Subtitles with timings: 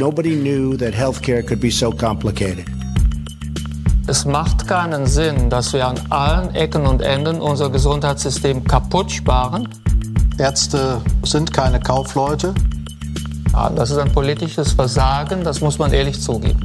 [0.00, 2.64] Nobody knew that healthcare could be so complicated.
[4.06, 9.68] Es macht keinen Sinn, dass wir an allen Ecken und Enden unser Gesundheitssystem kaputt sparen.
[10.38, 12.54] Ärzte sind keine Kaufleute.
[13.52, 16.58] Ja, das ist ein politisches Versagen, das muss man ehrlich zugeben.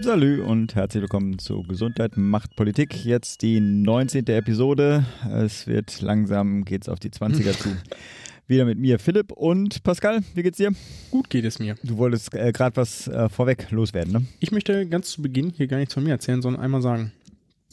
[0.00, 3.04] Salü und herzlich willkommen zu Gesundheit macht Politik.
[3.04, 4.26] Jetzt die 19.
[4.28, 5.04] Episode.
[5.30, 7.68] Es wird langsam, geht's auf die 20er zu.
[8.48, 10.22] Wieder mit mir, Philipp und Pascal.
[10.34, 10.72] Wie geht's dir?
[11.10, 11.74] Gut geht es mir.
[11.82, 14.24] Du wolltest äh, gerade was äh, vorweg loswerden, ne?
[14.40, 17.12] Ich möchte ganz zu Beginn hier gar nichts von mir erzählen, sondern einmal sagen,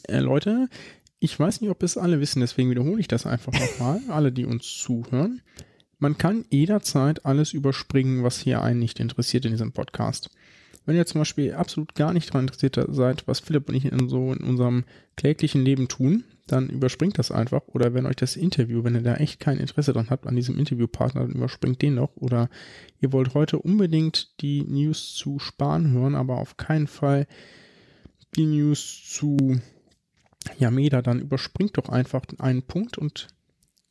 [0.10, 0.68] äh, Leute,
[1.20, 4.44] ich weiß nicht, ob es alle wissen, deswegen wiederhole ich das einfach nochmal, alle, die
[4.44, 5.42] uns zuhören.
[5.98, 10.30] Man kann jederzeit alles überspringen, was hier einen nicht interessiert in diesem Podcast.
[10.86, 14.10] Wenn ihr zum Beispiel absolut gar nicht daran interessiert seid, was Philipp und ich in
[14.10, 14.84] so in unserem
[15.16, 17.62] kläglichen Leben tun, dann überspringt das einfach.
[17.68, 20.58] Oder wenn euch das Interview, wenn ihr da echt kein Interesse dran habt an diesem
[20.58, 22.16] Interviewpartner, dann überspringt den noch.
[22.16, 22.50] Oder
[23.02, 27.28] ihr wollt heute unbedingt die News zu Spahn hören, aber auf keinen Fall
[28.36, 29.60] die News zu
[30.60, 33.28] Yameda, dann überspringt doch einfach einen Punkt und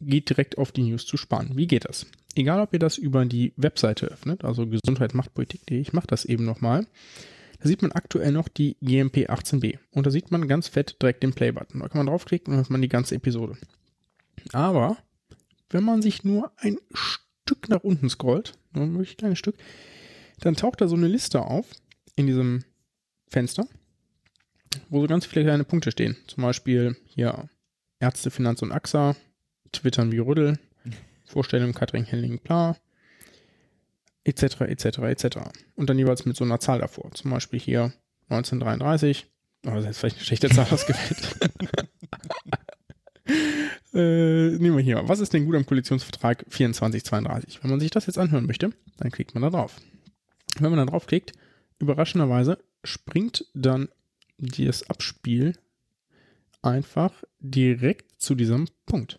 [0.00, 1.56] geht direkt auf die News zu Spahn.
[1.56, 2.06] Wie geht das?
[2.36, 6.83] Egal, ob ihr das über die Webseite öffnet, also gesundheitmachtpolitik.de, ich mache das eben nochmal.
[6.83, 6.89] Da
[7.68, 9.78] sieht man aktuell noch die GMP 18b.
[9.92, 11.80] Und da sieht man ganz fett direkt den Play-Button.
[11.80, 13.56] Da kann man draufklicken und hört man die ganze Episode.
[14.52, 14.98] Aber
[15.70, 19.56] wenn man sich nur ein Stück nach unten scrollt, nur ein wirklich kleines Stück,
[20.40, 21.66] dann taucht da so eine Liste auf
[22.16, 22.64] in diesem
[23.28, 23.66] Fenster,
[24.88, 26.16] wo so ganz viele kleine Punkte stehen.
[26.26, 27.48] Zum Beispiel hier
[27.98, 29.16] Ärzte, Finanz und AXA,
[29.72, 30.58] Twittern wie Rüddel,
[31.24, 32.76] Vorstellung Katrin Henning-Pla,
[34.25, 35.27] etc., etc., etc.
[35.75, 37.11] Und dann jeweils mit so einer Zahl davor.
[37.12, 37.92] Zum Beispiel hier
[38.28, 39.27] 1933.
[39.67, 41.36] Oh, das ist vielleicht eine schlechte Zahl ausgewählt.
[43.95, 45.02] äh, nehmen wir hier.
[45.06, 47.62] Was ist denn gut am Koalitionsvertrag 2432?
[47.62, 49.80] Wenn man sich das jetzt anhören möchte, dann klickt man da drauf.
[50.58, 51.33] Wenn man da draufklickt,
[51.78, 53.89] überraschenderweise springt dann
[54.39, 55.55] das Abspiel
[56.63, 59.18] einfach direkt zu diesem Punkt.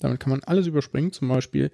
[0.00, 1.70] Damit kann man alles überspringen, zum Beispiel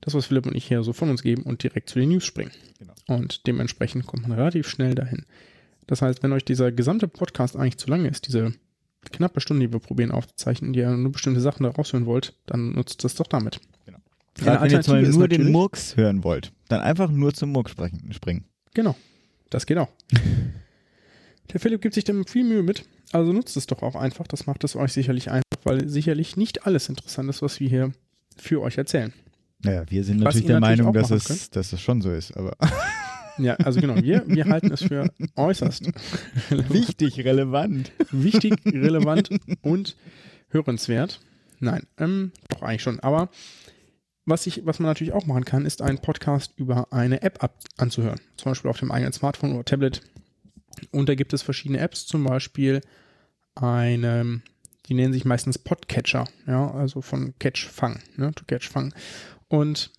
[0.00, 2.24] das, was Philipp und ich hier so von uns geben und direkt zu den News
[2.24, 2.52] springen.
[2.78, 2.94] Genau.
[3.06, 5.24] Und dementsprechend kommt man relativ schnell dahin.
[5.86, 8.54] Das heißt, wenn euch dieser gesamte Podcast eigentlich zu lang ist, diese
[9.10, 12.72] knappe Stunde, die wir probieren aufzuzeichnen, die ihr nur bestimmte Sachen da raushören wollt, dann
[12.72, 13.60] nutzt das doch damit.
[13.86, 13.98] Genau.
[14.34, 17.74] Gerade wenn ihr zum Beispiel nur den Murks hören wollt, dann einfach nur zum Murks
[18.10, 18.44] springen.
[18.74, 18.94] Genau.
[19.50, 19.90] Das geht auch.
[21.52, 22.84] Der Philipp gibt sich dem viel Mühe mit.
[23.12, 24.28] Also nutzt es doch auch einfach.
[24.28, 27.92] Das macht es euch sicherlich einfach, weil sicherlich nicht alles interessant ist, was wir hier
[28.36, 29.12] für euch erzählen.
[29.62, 32.56] Naja, wir sind natürlich der natürlich Meinung, dass es, dass es schon so ist, aber.
[33.38, 35.86] Ja, also genau, wir, wir halten es für äußerst
[36.50, 37.90] wichtig, relevant.
[38.10, 39.30] Wichtig, relevant
[39.62, 39.96] und
[40.48, 41.20] hörenswert.
[41.58, 43.00] Nein, ähm, doch eigentlich schon.
[43.00, 43.30] Aber
[44.26, 47.58] was, ich, was man natürlich auch machen kann, ist einen Podcast über eine App ab,
[47.78, 48.20] anzuhören.
[48.36, 50.02] Zum Beispiel auf dem eigenen Smartphone oder Tablet.
[50.90, 52.80] Und da gibt es verschiedene Apps, zum Beispiel
[53.54, 54.42] eine,
[54.86, 58.94] die nennen sich meistens Podcatcher, ja, also von Catch Fang, ne, to Catch Fang.
[59.50, 59.90] Und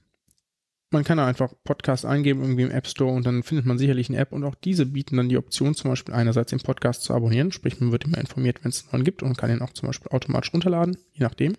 [0.91, 4.09] man kann da einfach Podcast eingeben, irgendwie im App Store und dann findet man sicherlich
[4.09, 7.13] eine App und auch diese bieten dann die Option, zum Beispiel einerseits den Podcast zu
[7.13, 9.87] abonnieren, sprich man wird immer informiert, wenn es einen gibt und kann ihn auch zum
[9.87, 11.53] Beispiel automatisch runterladen, je nachdem.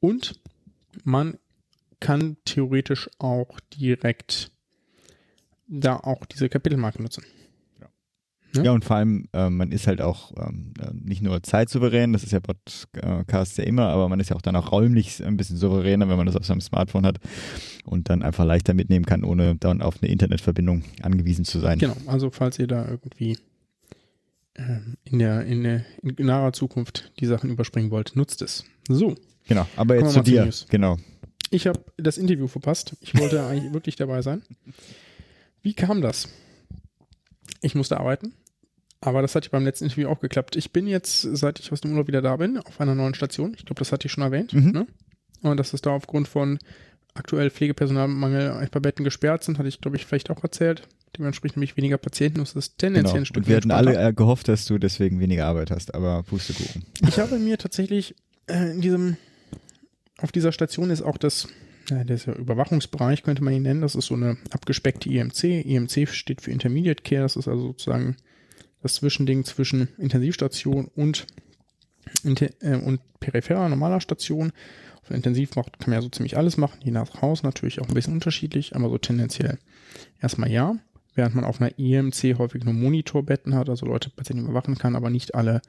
[0.00, 0.40] Und
[1.04, 1.38] man
[2.00, 4.50] kann theoretisch auch direkt
[5.66, 7.24] da auch diese Kapitelmarke nutzen.
[8.58, 12.12] Ja, ja und vor allem, äh, man ist halt auch ähm, äh, nicht nur zeitsouverän,
[12.12, 15.36] das ist ja Podcast ja immer, aber man ist ja auch dann auch räumlich ein
[15.36, 17.18] bisschen souveräner, wenn man das auf seinem Smartphone hat
[17.84, 21.78] und dann einfach leichter mitnehmen kann, ohne dann auf eine Internetverbindung angewiesen zu sein.
[21.78, 23.38] Genau, also falls ihr da irgendwie
[24.54, 28.64] äh, in, der, in der in naher Zukunft die Sachen überspringen wollt, nutzt es.
[28.88, 29.14] So.
[29.46, 30.50] Genau, aber jetzt zu dir.
[30.68, 30.98] Genau.
[31.50, 32.96] Ich habe das Interview verpasst.
[33.00, 34.42] Ich wollte eigentlich wirklich dabei sein.
[35.62, 36.28] Wie kam das?
[37.60, 38.32] Ich musste arbeiten.
[39.00, 40.56] Aber das hat ja beim letzten Interview auch geklappt.
[40.56, 43.54] Ich bin jetzt, seit ich aus dem Urlaub wieder da bin, auf einer neuen Station.
[43.56, 44.52] Ich glaube, das hatte ich schon erwähnt.
[44.52, 44.70] Mhm.
[44.72, 44.86] Ne?
[45.42, 46.58] Und dass es da aufgrund von
[47.14, 50.88] aktuell Pflegepersonalmangel ein paar Betten gesperrt sind, hatte ich, glaube ich, vielleicht auch erzählt.
[51.16, 53.22] Dementsprechend nämlich weniger Patienten und es ist tendenziell genau.
[53.22, 56.22] ein Stück Und wir hatten alle äh, gehofft, dass du deswegen weniger Arbeit hast, aber
[56.24, 56.84] Pustekuchen.
[57.06, 58.14] Ich habe mir tatsächlich
[58.46, 59.16] äh, in diesem,
[60.18, 61.48] auf dieser Station ist auch das,
[61.88, 63.80] ja, der ist ja Überwachungsbereich, könnte man ihn nennen.
[63.80, 65.64] Das ist so eine abgespeckte IMC.
[65.64, 67.22] IMC steht für Intermediate Care.
[67.22, 68.16] Das ist also sozusagen
[68.82, 71.26] das Zwischending zwischen Intensivstation und,
[72.24, 74.52] äh, und peripherer normaler Station.
[75.02, 77.80] Auf der Intensiv macht, kann man ja so ziemlich alles machen, je nach Haus natürlich
[77.80, 79.58] auch ein bisschen unterschiedlich, aber so tendenziell
[80.20, 80.76] erstmal ja.
[81.14, 85.10] Während man auf einer IMC häufig nur Monitorbetten hat, also Leute Patienten überwachen kann, aber
[85.10, 85.62] nicht alle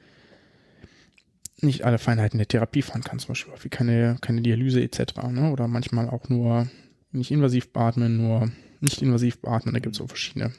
[1.61, 5.00] nicht alle Feinheiten der Therapie fahren kann, zum Beispiel wie keine, keine Dialyse etc.
[5.29, 5.51] Ne?
[5.51, 6.69] Oder manchmal auch nur
[7.11, 9.73] nicht invasiv beatmen, nur nicht invasiv beatmen.
[9.73, 10.53] Da gibt es so verschiedene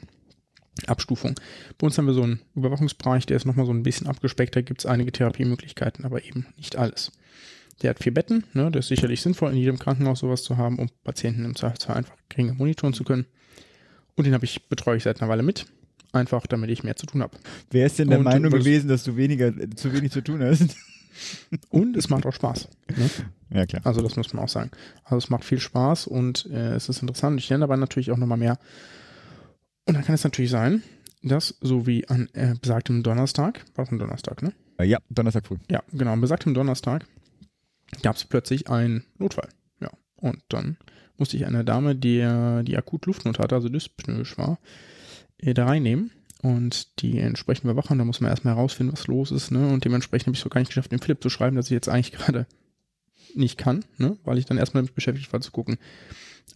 [0.87, 1.35] Abstufungen.
[1.77, 4.55] Bei uns haben wir so einen Überwachungsbereich, der ist nochmal so ein bisschen abgespeckt.
[4.55, 7.11] Da gibt es einige Therapiemöglichkeiten, aber eben nicht alles.
[7.81, 10.77] Der hat vier Betten, ne, das ist sicherlich sinnvoll, in jedem Krankenhaus sowas zu haben,
[10.77, 13.25] um Patienten im Zweifelsfall einfach geringer monitoren zu können.
[14.15, 15.65] Und den habe ich, betreue ich seit einer Weile mit.
[16.13, 17.37] Einfach, damit ich mehr zu tun habe.
[17.69, 20.75] Wer ist denn der Und Meinung gewesen, dass du weniger, zu wenig zu tun hast?
[21.69, 22.67] Und es macht auch Spaß.
[22.95, 23.09] Ne?
[23.53, 23.81] Ja, klar.
[23.85, 24.71] Also das muss man auch sagen.
[25.03, 27.39] Also es macht viel Spaß und äh, es ist interessant.
[27.39, 28.57] Ich lerne dabei natürlich auch nochmal mehr.
[29.91, 30.83] Und dann kann es natürlich sein,
[31.21, 34.53] dass so wie an äh, besagtem Donnerstag, war es ein Donnerstag, ne?
[34.77, 35.57] Äh, Ja, Donnerstag früh.
[35.69, 37.05] Ja, genau, an besagtem Donnerstag
[38.01, 39.49] gab es plötzlich einen Notfall.
[39.81, 40.77] Ja, und dann
[41.17, 44.59] musste ich eine Dame, die, äh, die akut Luftnot hatte, also dyspnoisch war,
[45.39, 46.11] äh, da reinnehmen
[46.41, 47.97] und die entsprechend überwachen.
[47.97, 49.51] Da muss man erstmal herausfinden, was los ist.
[49.51, 49.67] Ne?
[49.67, 51.71] Und dementsprechend habe ich es so gar nicht geschafft, dem Philipp zu schreiben, dass ich
[51.71, 52.47] jetzt eigentlich gerade
[53.35, 54.15] nicht kann, ne?
[54.23, 55.79] weil ich dann erstmal damit beschäftigt war zu gucken.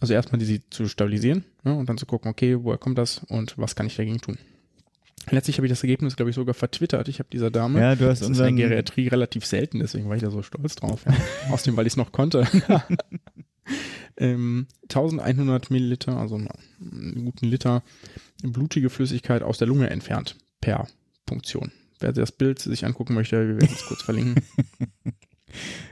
[0.00, 1.74] Also erstmal die sie zu stabilisieren ne?
[1.74, 4.38] und dann zu gucken, okay, woher kommt das und was kann ich dagegen tun.
[5.30, 7.08] Letztlich habe ich das Ergebnis, glaube ich, sogar vertwittert.
[7.08, 10.08] Ich habe dieser Dame, Ja, du hast das ist in der Geriatrie relativ selten, deswegen
[10.08, 11.04] war ich da so stolz drauf.
[11.04, 11.14] Ja.
[11.52, 12.46] Außerdem, weil ich es noch konnte.
[14.16, 17.82] ähm, 1100 Milliliter, also einen guten Liter
[18.42, 20.86] blutige Flüssigkeit aus der Lunge entfernt per
[21.24, 21.72] Punktion.
[21.98, 24.44] Wer das Bild sich angucken möchte, wir werden es kurz verlinken.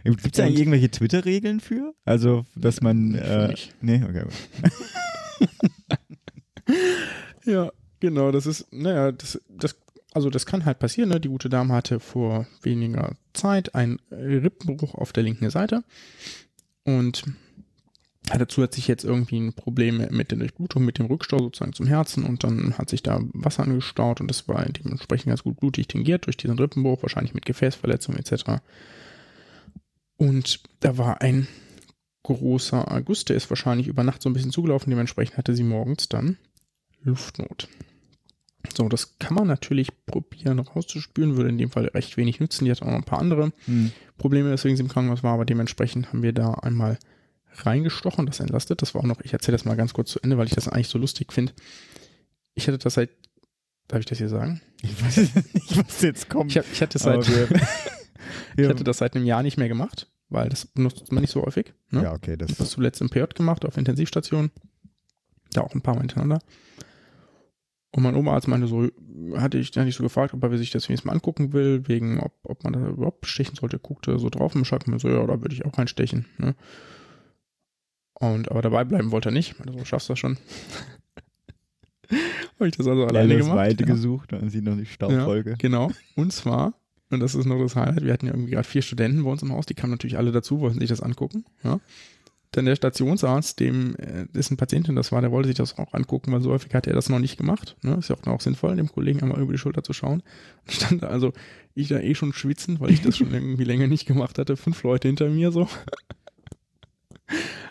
[0.05, 1.95] Gibt es da eigentlich irgendwelche Twitter-Regeln für?
[2.05, 3.15] Also, dass man.
[3.15, 4.25] Äh, nee, okay.
[7.45, 9.77] Ja, genau, das ist, naja, das, das,
[10.13, 11.21] also das kann halt passieren, ne?
[11.21, 15.85] Die gute Dame hatte vor weniger Zeit einen Rippenbruch auf der linken Seite
[16.85, 17.25] und
[18.31, 22.25] hatte zusätzlich jetzt irgendwie ein Problem mit der Durchblutung, mit dem Rückstau sozusagen zum Herzen
[22.25, 26.25] und dann hat sich da Wasser angestaut und das war dementsprechend ganz gut blutig tingiert
[26.25, 28.63] durch diesen Rippenbruch, wahrscheinlich mit Gefäßverletzungen etc.
[30.17, 31.49] Und da war ein
[32.23, 36.09] großer August, der ist wahrscheinlich über Nacht so ein bisschen zugelaufen, dementsprechend hatte sie morgens
[36.09, 36.39] dann
[37.03, 37.69] Luftnot.
[38.75, 42.65] So, das kann man natürlich probieren rauszuspüren, würde in dem Fall recht wenig nützen.
[42.65, 43.93] Die hat auch noch ein paar andere Hm.
[44.17, 46.99] Probleme, weswegen sie im Krankenhaus war, aber dementsprechend haben wir da einmal
[47.53, 48.81] reingestochen, das entlastet.
[48.83, 50.69] Das war auch noch, ich erzähle das mal ganz kurz zu Ende, weil ich das
[50.69, 51.53] eigentlich so lustig finde.
[52.55, 53.11] Ich hatte das seit,
[53.87, 54.63] darf ich das hier sagen?
[54.83, 56.51] Ich weiß nicht, was jetzt kommt.
[56.51, 57.29] Ich, hab, ich hatte seit,
[58.56, 61.43] ich hatte das seit einem Jahr nicht mehr gemacht, weil das benutzt man nicht so
[61.43, 61.73] häufig.
[61.91, 62.03] Ne?
[62.03, 62.50] Ja, okay, das.
[62.50, 64.50] Ich habe das zuletzt im PJ gemacht, auf Intensivstation.
[65.53, 66.41] Da auch ein paar Mal hintereinander.
[67.93, 68.88] Und mein Oberarzt meinte so,
[69.37, 72.19] hatte ich, hatte ich so gefragt, ob er sich das wenigstens mal angucken will, wegen,
[72.19, 73.79] ob, ob man da überhaupt stechen sollte.
[73.79, 76.27] Guckte so drauf und schreibt mir so, ja, da würde ich auch reinstechen.
[76.38, 76.56] Ne?
[78.15, 79.53] Und, aber dabei bleiben wollte er nicht.
[79.53, 80.38] Ich meinte so, schaffst du das schon?
[82.59, 83.59] Habe ich das also Ja, alleine das gemacht.
[83.59, 83.91] Weite ja.
[83.91, 85.50] gesucht, dann sieht noch die Staubfolge.
[85.50, 85.91] Ja, genau.
[86.17, 86.75] Und zwar,
[87.11, 89.43] und das ist noch das Highlight, wir hatten ja irgendwie gerade vier Studenten bei uns
[89.43, 91.45] im Haus, die kamen natürlich alle dazu, wollten sich das angucken.
[91.62, 91.81] Ja.
[92.53, 96.33] Dann der Stationsarzt, dem, äh, dessen Patientin das war, der wollte sich das auch angucken,
[96.33, 97.77] weil so häufig hat er das noch nicht gemacht.
[97.83, 97.97] Ne?
[97.97, 100.23] Ist ja auch, auch sinnvoll, dem Kollegen einmal über die Schulter zu schauen.
[100.69, 101.33] Stand da also
[101.75, 104.56] ich da eh schon schwitzen, weil ich das schon irgendwie länger nicht gemacht hatte.
[104.56, 105.69] Fünf Leute hinter mir so.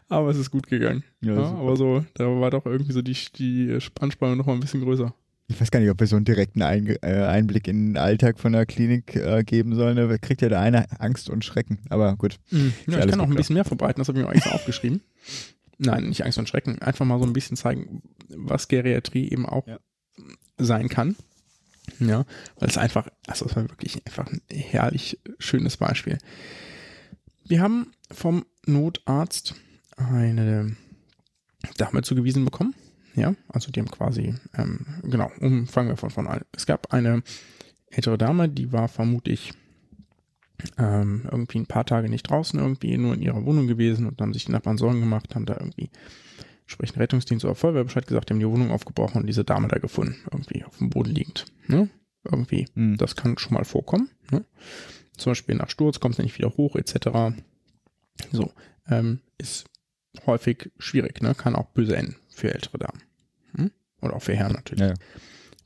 [0.09, 1.03] Aber es ist gut gegangen.
[1.21, 4.59] Ja, Ja, aber so, da war doch irgendwie so die, die Anspannung noch mal ein
[4.59, 5.13] bisschen größer.
[5.47, 8.53] Ich weiß gar nicht, ob wir so einen direkten äh, Einblick in den Alltag von
[8.53, 9.97] der Klinik äh, geben sollen.
[9.97, 11.79] Da kriegt ja der eine Angst und Schrecken.
[11.89, 12.39] Aber gut.
[12.49, 15.01] Ja, alles ich kann auch ein bisschen mehr verbreiten, das habe ich mir eigentlich aufgeschrieben.
[15.77, 16.81] Nein, nicht Angst und Schrecken.
[16.81, 19.77] Einfach mal so ein bisschen zeigen, was Geriatrie eben auch Ja.
[20.57, 21.15] sein kann.
[21.99, 22.25] Ja,
[22.59, 26.17] weil es einfach, also es war wirklich einfach ein herrlich schönes Beispiel.
[27.45, 29.55] Wir haben vom Notarzt
[29.97, 30.77] eine
[31.77, 32.73] Dame zugewiesen bekommen.
[33.15, 36.41] Ja, also die haben quasi, ähm, genau, um, fangen wir von vorne an.
[36.51, 37.21] Es gab eine
[37.87, 39.53] ältere Dame, die war vermutlich
[40.77, 44.33] ähm, irgendwie ein paar Tage nicht draußen, irgendwie nur in ihrer Wohnung gewesen und haben
[44.33, 45.89] sich die Nachbarn Sorgen gemacht, haben da irgendwie
[46.61, 50.15] entsprechend Rettungsdienst oder Feuerwehr Bescheid gesagt, haben die Wohnung aufgebrochen und diese Dame da gefunden,
[50.31, 51.45] irgendwie auf dem Boden liegend.
[51.67, 51.89] Ne?
[52.23, 52.97] Irgendwie, Hm.
[52.97, 54.09] das kann schon mal vorkommen.
[54.31, 54.45] Ne?
[55.17, 57.35] Zum Beispiel nach Sturz kommt es nicht wieder hoch, etc.
[58.31, 58.51] So,
[58.87, 59.65] ähm, ist
[60.25, 61.35] häufig schwierig, ne?
[61.35, 63.01] kann auch böse enden für ältere Damen.
[63.55, 63.71] Hm?
[64.01, 64.93] Oder auch für Herren natürlich Ja,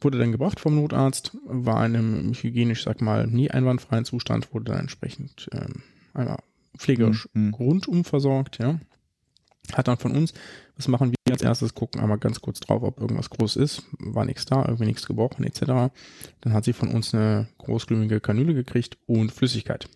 [0.01, 4.65] wurde dann gebracht vom Notarzt, war in einem hygienisch, sag mal, nie einwandfreien Zustand, wurde
[4.65, 5.81] dann entsprechend ähm,
[6.13, 6.37] einmal
[6.77, 7.53] pflegerisch Mhm.
[7.55, 8.79] rundum versorgt, ja.
[9.73, 10.33] Hat dann von uns,
[10.77, 11.73] was machen wir als erstes?
[11.73, 13.83] Gucken einmal ganz kurz drauf, ob irgendwas groß ist.
[13.99, 15.91] War nichts da, irgendwie nichts gebrochen, etc.
[16.39, 19.89] Dann hat sie von uns eine großglühige Kanüle gekriegt und Flüssigkeit.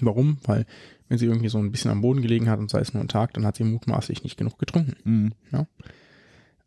[0.00, 0.38] Warum?
[0.44, 0.66] Weil,
[1.08, 3.08] wenn sie irgendwie so ein bisschen am Boden gelegen hat und sei es nur ein
[3.08, 4.96] Tag, dann hat sie mutmaßlich nicht genug getrunken.
[5.04, 5.32] Mhm.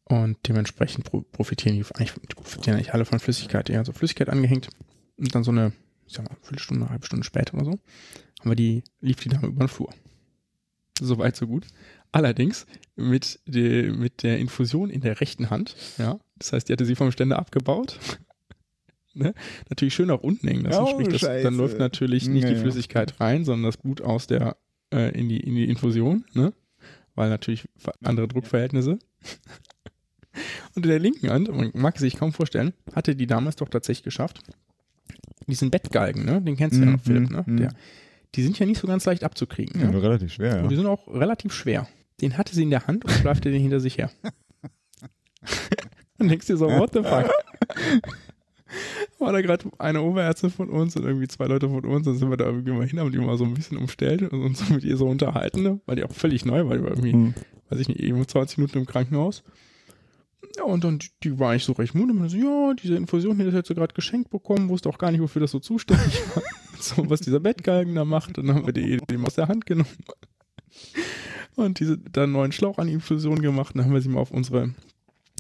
[0.05, 3.69] Und dementsprechend pro profitieren die eigentlich, profitieren eigentlich alle von Flüssigkeit.
[3.69, 4.69] Ja, also Flüssigkeit angehängt
[5.17, 5.71] und dann so eine,
[6.07, 7.71] ich sag mal, Viertelstunde, eine halbe Stunde später oder so,
[8.39, 9.93] haben wir die, lief die Dame über den Flur.
[10.99, 11.67] So weit, so gut.
[12.11, 12.65] Allerdings
[12.95, 15.75] mit, die, mit der Infusion in der rechten Hand.
[15.97, 17.99] Ja, das heißt, die hatte sie vom Ständer abgebaut.
[19.19, 19.33] Ne?
[19.69, 20.81] Natürlich schön nach unten hängen lassen.
[20.83, 22.61] Oh, Sprich, das, dann läuft natürlich nicht die Naja.
[22.61, 24.57] Flüssigkeit rein, sondern das Blut aus der
[24.93, 26.25] äh, in die in die Infusion.
[26.33, 26.53] Ne?
[27.15, 27.67] Weil natürlich
[28.03, 28.97] andere Druckverhältnisse.
[30.75, 33.67] Und in der linken Hand, man mag es sich kaum vorstellen, hatte die damals doch
[33.67, 34.41] tatsächlich geschafft,
[35.47, 36.41] diesen Bettgalgen, ne?
[36.41, 37.43] den kennst du ja Mhm, noch, Philipp, ne?
[37.45, 37.57] mhm.
[37.57, 37.73] Der,
[38.35, 39.81] die sind ja nicht so ganz leicht abzukriegen.
[39.81, 39.93] Ja, ne?
[39.93, 40.81] nur relativ schwer, Und die ja.
[40.81, 41.87] sind auch relativ schwer.
[42.21, 44.11] Den hatte sie in der Hand und schleifte den hinter sich her.
[46.19, 47.29] Dann denkst du dir so, what the fuck?
[49.19, 52.29] War da gerade eine Oberärztin von uns und irgendwie zwei Leute von uns, dann sind
[52.29, 54.73] wir da irgendwie mal hin, haben die mal so ein bisschen umstellt und uns so
[54.73, 55.79] mit ihr so unterhalten, ne?
[55.85, 57.33] weil die auch völlig neu war, die war irgendwie, Mhm.
[57.69, 59.43] weiß ich nicht, eben 20 Minuten im Krankenhaus.
[60.57, 62.15] Ja, und dann, die- die war eigentlich so recht mutig.
[62.17, 65.11] Und so, ja, diese Infusion hier, das hättest du gerade geschenkt bekommen, wusste auch gar
[65.11, 66.43] nicht, wofür das so zuständig war.
[66.79, 68.37] so, was dieser Bettgalgen da macht.
[68.37, 69.89] Und dann haben wir die dem aus der Hand genommen.
[71.55, 73.75] Und diese, dann einen neuen Schlauch an die Infusion gemacht.
[73.75, 74.73] Und dann haben wir sie mal auf unsere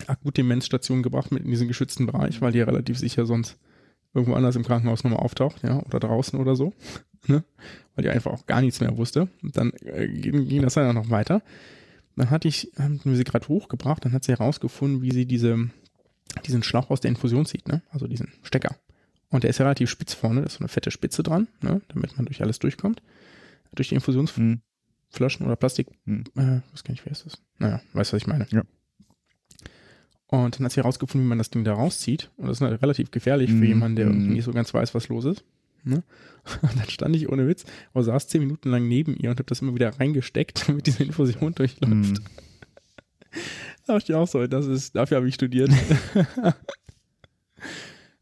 [0.07, 3.57] Akutdemenzstation gebracht mit in diesen geschützten Bereich, weil die ja relativ sicher sonst
[4.13, 6.73] irgendwo anders im Krankenhaus nochmal auftaucht, ja, oder draußen oder so.
[7.27, 7.43] Ne?
[7.95, 9.27] Weil die einfach auch gar nichts mehr wusste.
[9.43, 11.41] Und dann äh, ging, ging das dann auch noch weiter.
[12.15, 15.69] Dann hatte ich, haben wir sie gerade hochgebracht, dann hat sie herausgefunden, wie sie diese,
[16.45, 17.81] diesen Schlauch aus der Infusion zieht, ne?
[17.89, 18.77] Also diesen Stecker.
[19.29, 21.81] Und der ist ja relativ spitz vorne, da ist so eine fette Spitze dran, ne?
[21.89, 23.01] Damit man durch alles durchkommt.
[23.75, 24.61] Durch die Infusionsflaschen
[25.41, 25.45] Mhm.
[25.45, 26.23] oder Plastik, Hm.
[26.37, 27.33] äh, weiß gar nicht, wer ist das?
[27.57, 28.47] Naja, weißt du, was ich meine.
[28.51, 28.63] Ja.
[30.31, 32.29] Und dann hat sie herausgefunden, wie man das Ding da rauszieht.
[32.37, 33.63] Und das ist halt relativ gefährlich für Mhm.
[33.63, 34.33] jemanden, der irgendwie Mhm.
[34.33, 35.43] nicht so ganz weiß, was los ist.
[35.83, 36.03] Ne?
[36.61, 39.47] Und dann stand ich ohne Witz, aber saß zehn Minuten lang neben ihr und habe
[39.47, 41.93] das immer wieder reingesteckt, damit diese Infusion durchläuft.
[41.93, 42.13] Mhm.
[43.85, 45.71] Da dachte ich auch so, das ist, dafür habe ich studiert.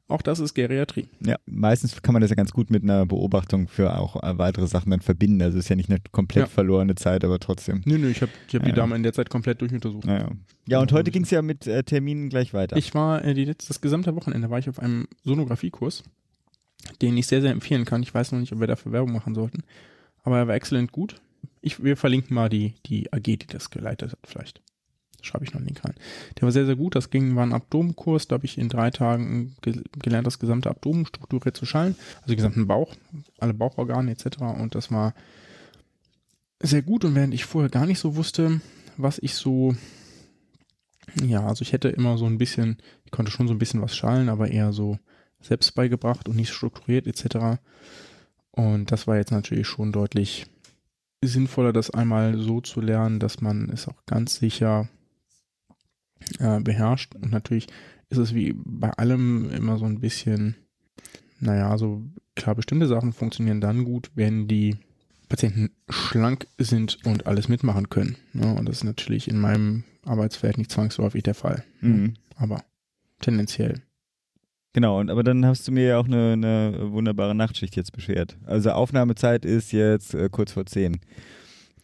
[0.10, 1.08] Auch das ist Geriatrie.
[1.20, 4.68] Ja, meistens kann man das ja ganz gut mit einer Beobachtung für auch äh, weitere
[4.68, 5.42] Sachen dann verbinden.
[5.42, 6.50] Also es ist ja nicht eine komplett Ja.
[6.50, 7.82] verlorene Zeit, aber trotzdem.
[7.86, 8.76] Nö, nö, ich habe ich hab Ja, die ja.
[8.76, 10.06] Dame in der Zeit komplett durchuntersucht.
[10.06, 10.30] Naja.
[10.68, 12.78] Ja, und heute ging es ja mit äh, Terminen gleich weiter.
[12.78, 16.04] Ich war äh, die letzte, das gesamte Wochenende war ich auf einem Sonografiekurs,
[17.02, 18.02] den ich sehr, sehr empfehlen kann.
[18.04, 19.64] Ich weiß noch nicht, ob wir dafür Werbung machen sollten,
[20.24, 21.16] aber er war exzellent gut.
[21.62, 24.62] Ich, wir verlinken mal die, die AG, die das geleitet hat, vielleicht.
[25.28, 25.94] Schreibe ich noch einen Link rein.
[26.38, 26.96] Der war sehr, sehr gut.
[26.96, 28.28] Das ging, war ein Abdomenkurs.
[28.28, 31.96] Da habe ich in drei Tagen ge gelernt, das gesamte Abdomen strukturiert zu schallen.
[32.18, 32.96] Also den gesamten Bauch,
[33.38, 34.40] alle Bauchorgane etc.
[34.40, 35.14] Und das war
[36.62, 37.06] sehr gut.
[37.06, 38.62] Und während ich vorher gar nicht so wusste,
[38.98, 39.76] was ich so
[41.24, 43.96] ja, also ich hätte immer so ein bisschen, ich konnte schon so ein bisschen was
[43.96, 45.00] schallen, aber eher so
[45.42, 47.60] selbst beigebracht und nicht strukturiert etc.
[48.52, 50.46] Und das war jetzt natürlich schon deutlich
[51.24, 54.88] sinnvoller, das einmal so zu lernen, dass man es auch ganz sicher
[56.40, 57.16] äh, beherrscht.
[57.16, 57.68] Und natürlich
[58.10, 60.56] ist es wie bei allem immer so ein bisschen,
[61.40, 62.04] naja, also
[62.36, 64.78] klar, bestimmte Sachen funktionieren dann gut, wenn die
[65.30, 68.16] Patienten schlank sind und alles mitmachen können.
[68.34, 68.54] Ne?
[68.54, 71.64] Und das ist natürlich in meinem Arbeitsfeld nicht zwangsläufig der Fall.
[71.82, 72.14] Mhm.
[72.38, 72.64] Aber
[73.20, 73.82] tendenziell.
[74.74, 78.38] Genau, und aber dann hast du mir ja auch eine, eine wunderbare Nachtschicht jetzt beschert.
[78.46, 81.00] Also Aufnahmezeit ist jetzt äh, kurz vor 10.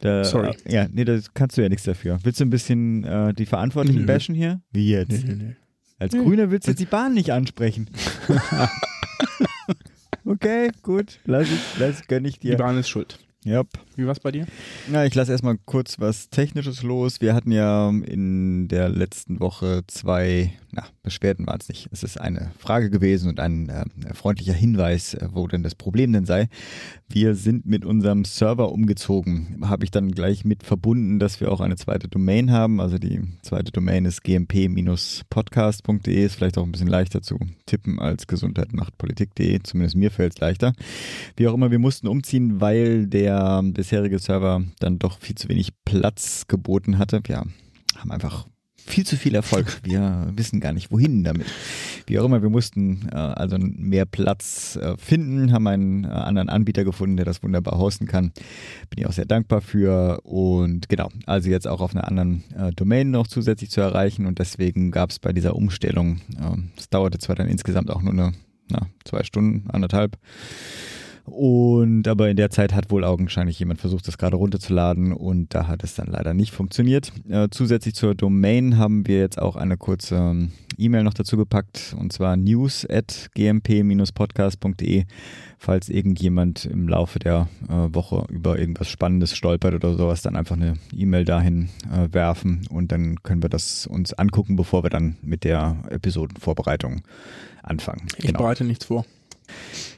[0.03, 0.53] Da, Sorry.
[0.65, 2.19] Äh, ja, nee, da kannst du ja nichts dafür.
[2.23, 4.05] Willst du ein bisschen äh, die Verantwortlichen Nö.
[4.05, 4.59] bashen hier?
[4.73, 5.25] Wie jetzt?
[5.25, 5.55] Nee, nee.
[5.97, 6.23] Als Nö.
[6.23, 7.89] Grüner willst du jetzt die Bahn nicht ansprechen.
[10.25, 11.19] okay, gut.
[11.23, 12.57] Lass ich, lass, gönn ich Die dir.
[12.57, 13.17] Bahn ist schuld.
[13.45, 13.67] Yep.
[13.95, 14.45] Wie war's bei dir?
[14.89, 17.21] Na, ich lasse erstmal kurz was Technisches los.
[17.21, 21.87] Wir hatten ja in der letzten Woche zwei, na, Beschwerden waren es nicht.
[21.91, 26.13] Es ist eine Frage gewesen und ein äh, freundlicher Hinweis, äh, wo denn das Problem
[26.13, 26.49] denn sei.
[27.07, 29.59] Wir sind mit unserem Server umgezogen.
[29.63, 32.81] Habe ich dann gleich mit verbunden, dass wir auch eine zweite Domain haben.
[32.81, 36.25] Also die zweite Domain ist gmp-podcast.de.
[36.25, 37.37] Ist vielleicht auch ein bisschen leichter zu
[37.67, 39.59] tippen als gesundheitmachtpolitik.de.
[39.61, 40.73] Zumindest mir fällt es leichter.
[41.37, 45.69] Wie auch immer, wir mussten umziehen, weil der bisherige Server dann doch viel zu wenig
[45.85, 47.21] Platz geboten hatte.
[47.25, 48.47] Wir haben einfach
[48.85, 49.79] viel zu viel Erfolg.
[49.83, 51.47] Wir wissen gar nicht, wohin damit.
[52.07, 56.49] Wie auch immer, wir mussten äh, also mehr Platz äh, finden, haben einen äh, anderen
[56.49, 58.33] Anbieter gefunden, der das wunderbar hosten kann.
[58.89, 60.19] Bin ich auch sehr dankbar für.
[60.23, 64.25] Und genau, also jetzt auch auf einer anderen äh, Domain noch zusätzlich zu erreichen.
[64.25, 68.13] Und deswegen gab es bei dieser Umstellung, ähm, es dauerte zwar dann insgesamt auch nur
[68.13, 68.33] eine,
[68.69, 70.17] na, zwei Stunden, anderthalb.
[71.25, 75.67] Und aber in der Zeit hat wohl augenscheinlich jemand versucht, das gerade runterzuladen und da
[75.67, 77.13] hat es dann leider nicht funktioniert.
[77.29, 81.95] Äh, zusätzlich zur Domain haben wir jetzt auch eine kurze ähm, E-Mail noch dazu gepackt
[81.97, 85.05] und zwar news at gmp-podcast.de,
[85.59, 90.57] falls irgendjemand im Laufe der äh, Woche über irgendwas Spannendes stolpert oder sowas, dann einfach
[90.57, 95.15] eine E-Mail dahin äh, werfen und dann können wir das uns angucken, bevor wir dann
[95.21, 97.03] mit der Episodenvorbereitung
[97.61, 98.07] anfangen.
[98.17, 99.05] Ich bereite nichts vor.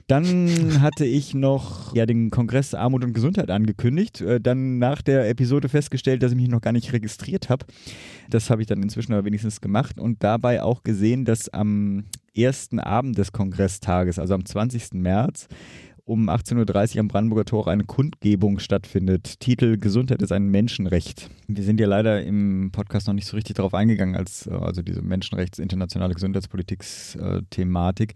[0.08, 4.22] Dann hatte ich noch ja, den Kongress Armut und Gesundheit angekündigt.
[4.22, 7.66] Äh, dann nach der Episode festgestellt, dass ich mich noch gar nicht registriert habe.
[8.30, 12.80] Das habe ich dann inzwischen aber wenigstens gemacht und dabei auch gesehen, dass am ersten
[12.80, 14.94] Abend des Kongresstages, also am 20.
[14.94, 15.48] März,
[16.06, 19.40] um 18.30 Uhr am Brandenburger Tor eine Kundgebung stattfindet.
[19.40, 21.30] Titel Gesundheit ist ein Menschenrecht.
[21.48, 24.84] Wir sind ja leider im Podcast noch nicht so richtig darauf eingegangen, als äh, also
[24.84, 28.14] diese Menschenrechts-, internationale Gesundheitspolitik-Thematik.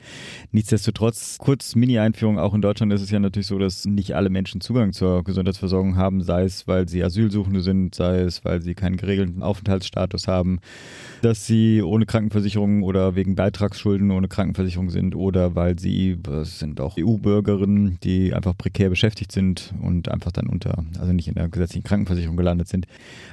[0.51, 4.61] Nichtsdestotrotz, kurz Mini-Einführung, auch in Deutschland ist es ja natürlich so, dass nicht alle Menschen
[4.61, 8.97] Zugang zur Gesundheitsversorgung haben, sei es, weil sie Asylsuchende sind, sei es, weil sie keinen
[8.97, 10.59] geregelten Aufenthaltsstatus haben,
[11.21, 16.79] dass sie ohne Krankenversicherung oder wegen Beitragsschulden ohne Krankenversicherung sind oder weil sie, das sind
[16.81, 21.49] auch EU-Bürgerinnen, die einfach prekär beschäftigt sind und einfach dann unter, also nicht in der
[21.49, 22.87] gesetzlichen Krankenversicherung gelandet sind.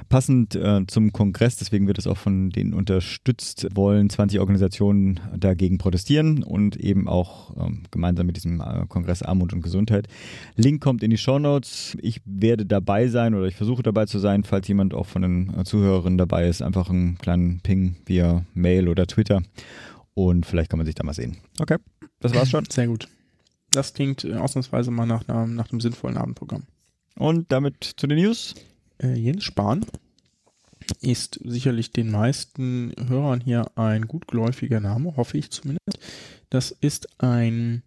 [0.09, 5.77] Passend äh, zum Kongress, deswegen wird es auch von denen unterstützt, wollen 20 Organisationen dagegen
[5.77, 10.07] protestieren und eben auch ähm, gemeinsam mit diesem äh, Kongress Armut und Gesundheit.
[10.55, 11.97] Link kommt in die Show Notes.
[12.01, 15.53] Ich werde dabei sein oder ich versuche dabei zu sein, falls jemand auch von den
[15.57, 19.41] äh, Zuhörerinnen dabei ist, einfach einen kleinen Ping via Mail oder Twitter
[20.13, 21.37] und vielleicht kann man sich da mal sehen.
[21.59, 21.77] Okay,
[22.19, 22.65] das war's schon.
[22.69, 23.07] Sehr gut.
[23.71, 26.63] Das klingt äh, ausnahmsweise mal nach, einer, nach einem sinnvollen Abendprogramm.
[27.15, 28.55] Und damit zu den News.
[28.99, 29.85] Äh, Jens Spahn
[31.01, 35.99] ist sicherlich den meisten Hörern hier ein gutgeläufiger Name, hoffe ich zumindest.
[36.49, 37.83] Das ist ein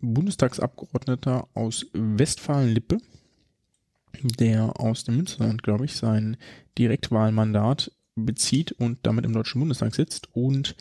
[0.00, 2.98] Bundestagsabgeordneter aus Westfalen-Lippe,
[4.22, 6.36] der aus dem Münsterland, glaube ich, sein
[6.78, 10.74] Direktwahlmandat bezieht und damit im Deutschen Bundestag sitzt und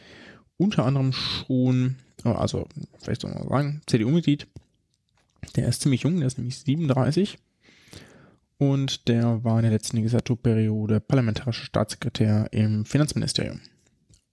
[0.57, 1.97] unter anderem schon
[2.33, 2.67] also
[2.99, 4.47] vielleicht soll man sagen, CDU-Mitglied.
[5.55, 7.37] Der ist ziemlich jung, der ist nämlich 37
[8.57, 13.59] und der war in der letzten Legislaturperiode parlamentarischer Staatssekretär im Finanzministerium.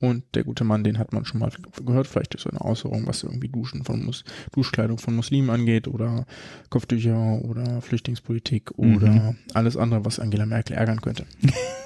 [0.01, 1.53] Und der gute Mann, den hat man schon mal
[1.85, 5.87] gehört, vielleicht durch so eine Äußerung, was irgendwie Duschen von Mus Duschkleidung von Muslimen angeht
[5.87, 6.27] oder
[6.71, 8.97] Kopftücher oder Flüchtlingspolitik mhm.
[8.97, 11.27] oder alles andere, was Angela Merkel ärgern könnte.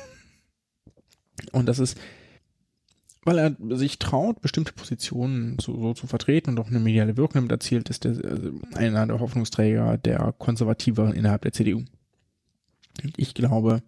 [1.53, 1.99] Und das ist
[3.27, 7.35] weil er sich traut, bestimmte Positionen so, so zu vertreten und auch eine mediale Wirkung
[7.35, 11.83] damit erzielt, ist er also einer der Hoffnungsträger der Konservativeren innerhalb der CDU.
[13.03, 13.83] Und ich glaube,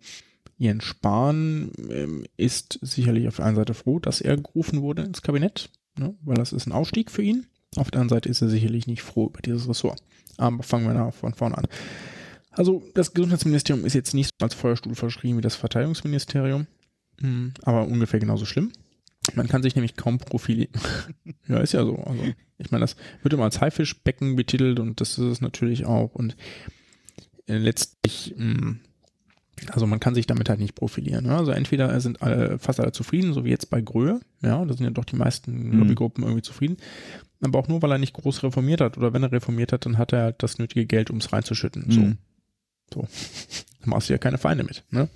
[0.59, 5.23] Jens Spahn ähm, ist sicherlich auf der einen Seite froh, dass er gerufen wurde ins
[5.23, 7.47] Kabinett, ne, weil das ist ein Aufstieg für ihn.
[7.77, 10.03] Auf der anderen Seite ist er sicherlich nicht froh über dieses Ressort.
[10.37, 11.69] Aber fangen wir da von vorne an.
[12.51, 16.67] Also das Gesundheitsministerium ist jetzt nicht als Feuerstuhl verschrieben wie das Verteidigungsministerium,
[17.21, 18.73] hm, aber ungefähr genauso schlimm.
[19.35, 20.73] Man kann sich nämlich kaum profilieren.
[21.49, 21.97] ja, ist ja so.
[21.97, 22.23] Also,
[22.59, 26.15] ich meine, das wird immer als Haifischbecken betitelt und das ist es natürlich auch.
[26.15, 26.37] Und
[27.47, 28.81] äh, letztlich, mh, hm,
[29.73, 31.27] also man kann sich damit halt nicht profilieren.
[31.27, 31.37] Ne?
[31.37, 34.85] Also entweder sind alle, fast alle zufrieden, so wie jetzt bei Gröhe, ja, da sind
[34.85, 35.79] ja doch die meisten mhm.
[35.81, 36.77] Lobbygruppen irgendwie zufrieden.
[37.41, 38.99] Aber auch nur, weil er nicht groß reformiert hat.
[38.99, 41.85] Oder wenn er reformiert hat, dann hat er halt das nötige Geld, um es reinzuschütten.
[41.87, 42.19] Mhm.
[42.93, 43.03] So.
[43.03, 43.09] So.
[43.81, 44.83] Da machst du ja keine Feinde mit.
[44.91, 45.09] Ne?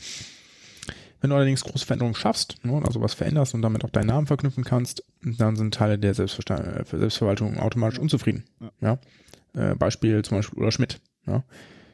[1.22, 4.26] Wenn du allerdings große Veränderungen schaffst, ne, also was veränderst und damit auch deinen Namen
[4.26, 8.44] verknüpfen kannst, dann sind Teile der Selbstver Selbstverwaltung automatisch unzufrieden.
[8.60, 8.98] Ja.
[9.54, 9.70] ja?
[9.70, 11.00] Äh, Beispiel zum Beispiel Ulla Schmidt.
[11.26, 11.44] Ja?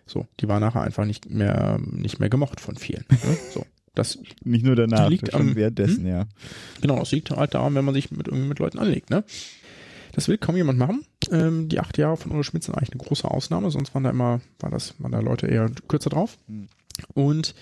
[0.06, 3.04] So, die war nachher einfach nicht mehr, nicht mehr gemocht von vielen.
[3.10, 3.36] Ne?
[3.52, 3.66] So.
[3.94, 6.06] Das nicht nur danach, liegt am währenddessen, hm?
[6.06, 6.26] ja.
[6.80, 9.24] Genau, das liegt halt daran, wenn man sich mit, mit Leuten anlegt, ne?
[10.12, 11.04] Das will kaum jemand machen.
[11.32, 14.10] Ähm, die acht Jahre von Ulla Schmidt sind eigentlich eine große Ausnahme, sonst waren da
[14.10, 16.38] immer, war das, waren da Leute eher kürzer drauf.
[16.46, 16.68] Hm.
[17.14, 17.56] Und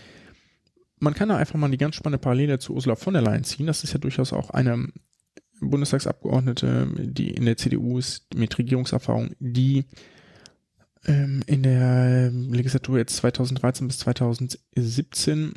[0.99, 3.67] man kann da einfach mal die ganz spannende Parallele zu Ursula von der Leyen ziehen.
[3.67, 4.89] Das ist ja durchaus auch eine
[5.61, 9.85] Bundestagsabgeordnete, die in der CDU ist, mit Regierungserfahrung, die
[11.07, 15.55] ähm, in der Legislatur jetzt 2013 bis 2017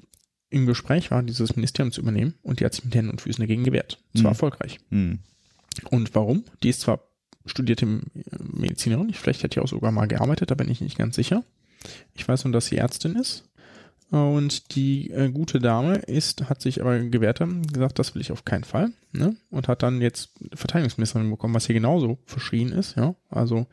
[0.51, 3.41] im Gespräch war, dieses Ministerium zu übernehmen und die hat sich mit Händen und Füßen
[3.41, 4.03] dagegen gewehrt.
[4.13, 4.27] Zwar mhm.
[4.27, 4.79] erfolgreich.
[4.89, 5.19] Mhm.
[5.89, 6.43] Und warum?
[6.63, 7.03] Die ist zwar
[7.45, 7.85] studierte
[8.39, 11.43] Medizinerin, vielleicht hat die auch sogar mal gearbeitet, da bin ich nicht ganz sicher.
[12.13, 13.48] Ich weiß nur, dass sie Ärztin ist
[14.09, 17.41] und die äh, gute Dame ist, hat sich aber gewehrt,
[17.71, 18.91] gesagt, das will ich auf keinen Fall.
[19.11, 19.35] Ne?
[19.51, 22.95] Und hat dann jetzt Verteidigungsministerin bekommen, was hier genauso verschrien ist.
[22.95, 23.67] Ja, also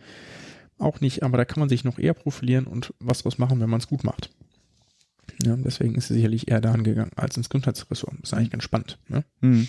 [0.78, 3.70] auch nicht, aber da kann man sich noch eher profilieren und was draus machen, wenn
[3.70, 4.30] man es gut macht.
[5.42, 8.14] Ja, deswegen ist sie sicherlich eher dahin gegangen als ins Gesundheitsressort.
[8.20, 8.98] Das ist eigentlich ganz spannend.
[9.08, 9.24] Ne?
[9.40, 9.68] Mhm.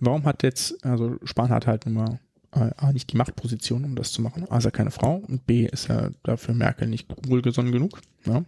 [0.00, 2.20] Warum hat jetzt, also Spahn hat halt nun mal
[2.52, 4.50] äh, A, nicht die Machtposition, um das zu machen.
[4.50, 8.00] A, ist er keine Frau und B, ist er dafür Merkel nicht wohlgesonnen genug.
[8.24, 8.44] Ja?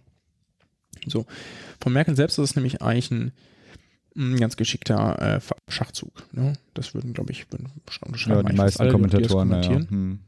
[1.07, 1.25] So.
[1.81, 3.31] Von Merkel selbst ist es nämlich eigentlich ein,
[4.15, 6.23] ein ganz geschickter äh, Schachzug.
[6.31, 6.53] Ne?
[6.73, 7.69] Das würden, glaube ich, würden
[8.25, 9.79] ja, die meisten alle, Kommentatoren ja.
[9.89, 10.19] Hm.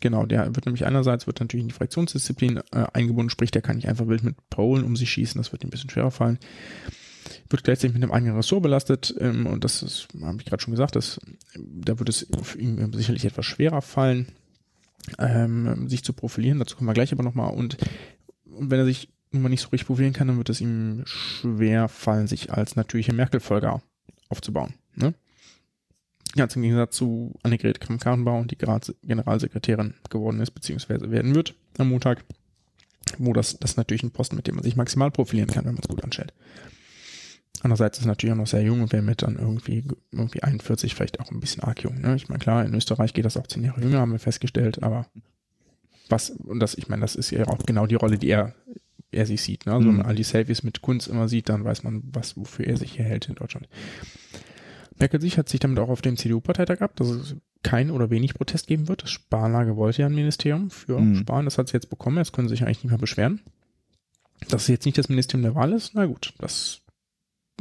[0.00, 3.76] Genau, der wird nämlich einerseits wird natürlich in die Fraktionsdisziplin äh, eingebunden, sprich, der kann
[3.76, 6.38] nicht einfach wild mit Parolen um sich schießen, das wird ihm ein bisschen schwerer fallen.
[7.48, 10.96] Wird gleichzeitig mit einem eigenen Ressort belastet ähm, und das habe ich gerade schon gesagt,
[10.96, 11.20] das,
[11.56, 12.26] da wird es
[12.58, 14.26] ihm sicherlich etwas schwerer fallen,
[15.18, 16.58] ähm, sich zu profilieren.
[16.58, 17.54] Dazu kommen wir gleich aber nochmal.
[17.54, 17.76] Und,
[18.44, 19.08] und wenn er sich
[19.40, 23.12] mal nicht so richtig profilieren kann, dann wird es ihm schwer fallen, sich als natürlicher
[23.12, 23.82] Merkel-Folger
[24.28, 24.74] aufzubauen.
[24.94, 25.14] Ne?
[26.36, 31.88] Ganz im Gegensatz zu Annegret Kramp-Karrenbauer, die gerade Generalsekretärin geworden ist, beziehungsweise werden wird am
[31.88, 32.24] Montag,
[33.18, 35.82] wo das, das natürlich ein Posten, mit dem man sich maximal profilieren kann, wenn man
[35.82, 36.32] es gut anstellt.
[37.62, 41.20] Andererseits ist natürlich auch noch sehr jung und wer mit dann irgendwie, irgendwie 41 vielleicht
[41.20, 42.00] auch ein bisschen arg jung.
[42.00, 42.16] Ne?
[42.16, 45.06] Ich meine, klar, in Österreich geht das auch zehn Jahre jünger, haben wir festgestellt, aber
[46.08, 48.54] was, und das, ich meine, das ist ja auch genau die Rolle, die er,
[49.12, 49.66] er sich sieht.
[49.66, 49.72] Ne?
[49.72, 52.66] Also, wenn man all die Selfies mit Kunst immer sieht, dann weiß man, was, wofür
[52.66, 53.68] er sich hier hält in Deutschland.
[54.98, 58.34] Merkel sich hat sich damit auch auf dem CDU-Parteitag gehabt, dass es kein oder wenig
[58.34, 59.02] Protest geben wird.
[59.02, 61.16] Das Sparlager wollte ja ein Ministerium für Mhm.
[61.16, 63.40] Sparen, das hat sie jetzt bekommen, jetzt können sie sich eigentlich nicht mehr beschweren.
[64.48, 66.80] Dass es jetzt nicht das Ministerium der Wahl ist, na gut, das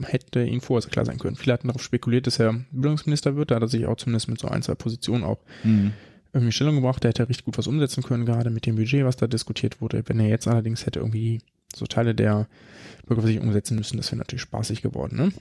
[0.04, 1.36] hätte ihnen vorher klar sein können.
[1.36, 4.40] Viele hatten darauf spekuliert, dass er Bildungsminister wird, da hat er sich auch zumindest mit
[4.40, 5.94] so ein, zwei Positionen auch Mhm.
[6.34, 9.18] Irgendwie Stellung gebracht, der hätte richtig gut was umsetzen können, gerade mit dem Budget, was
[9.18, 10.04] da diskutiert wurde.
[10.06, 11.42] Wenn er jetzt allerdings hätte irgendwie
[11.76, 12.48] so Teile der
[13.06, 15.18] Bürgerversicherung umsetzen müssen, das wäre natürlich spaßig geworden.
[15.18, 15.34] Ne?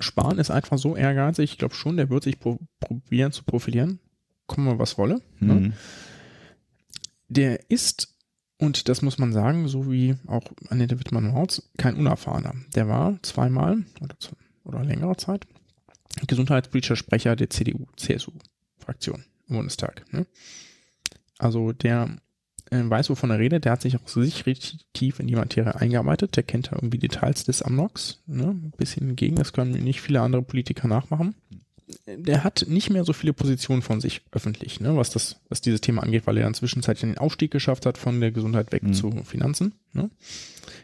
[0.00, 3.98] Spahn ist einfach so ehrgeizig, ich glaube schon, der wird sich pro probieren zu profilieren,
[4.46, 5.20] kommen wir was wolle.
[5.40, 5.54] Ne?
[5.54, 5.72] Mhm.
[7.28, 8.14] Der ist,
[8.58, 12.54] und das muss man sagen, so wie auch Annette Wittmann-Mautz, kein Unerfahrener.
[12.74, 14.16] Der war zweimal oder,
[14.64, 15.46] oder längere Zeit
[16.26, 20.04] gesundheitspolitischer Sprecher der CDU-CSU-Fraktion im Bundestag.
[20.12, 20.26] Ne?
[21.38, 22.16] Also der
[22.70, 25.74] äh, weiß, wovon er redet, der hat sich auch sich richtig tief in die Materie
[25.74, 28.46] eingearbeitet, der kennt da irgendwie Details des Amnox, ne?
[28.46, 31.34] ein bisschen hingegen, das können nicht viele andere Politiker nachmachen.
[32.06, 34.96] Der hat nicht mehr so viele Positionen von sich öffentlich, ne?
[34.96, 38.20] was, das, was dieses Thema angeht, weil er inzwischen Zeit den Aufstieg geschafft hat von
[38.20, 38.94] der Gesundheit weg Mhm.
[38.94, 39.74] zu Finanzen.
[39.92, 40.10] Ne?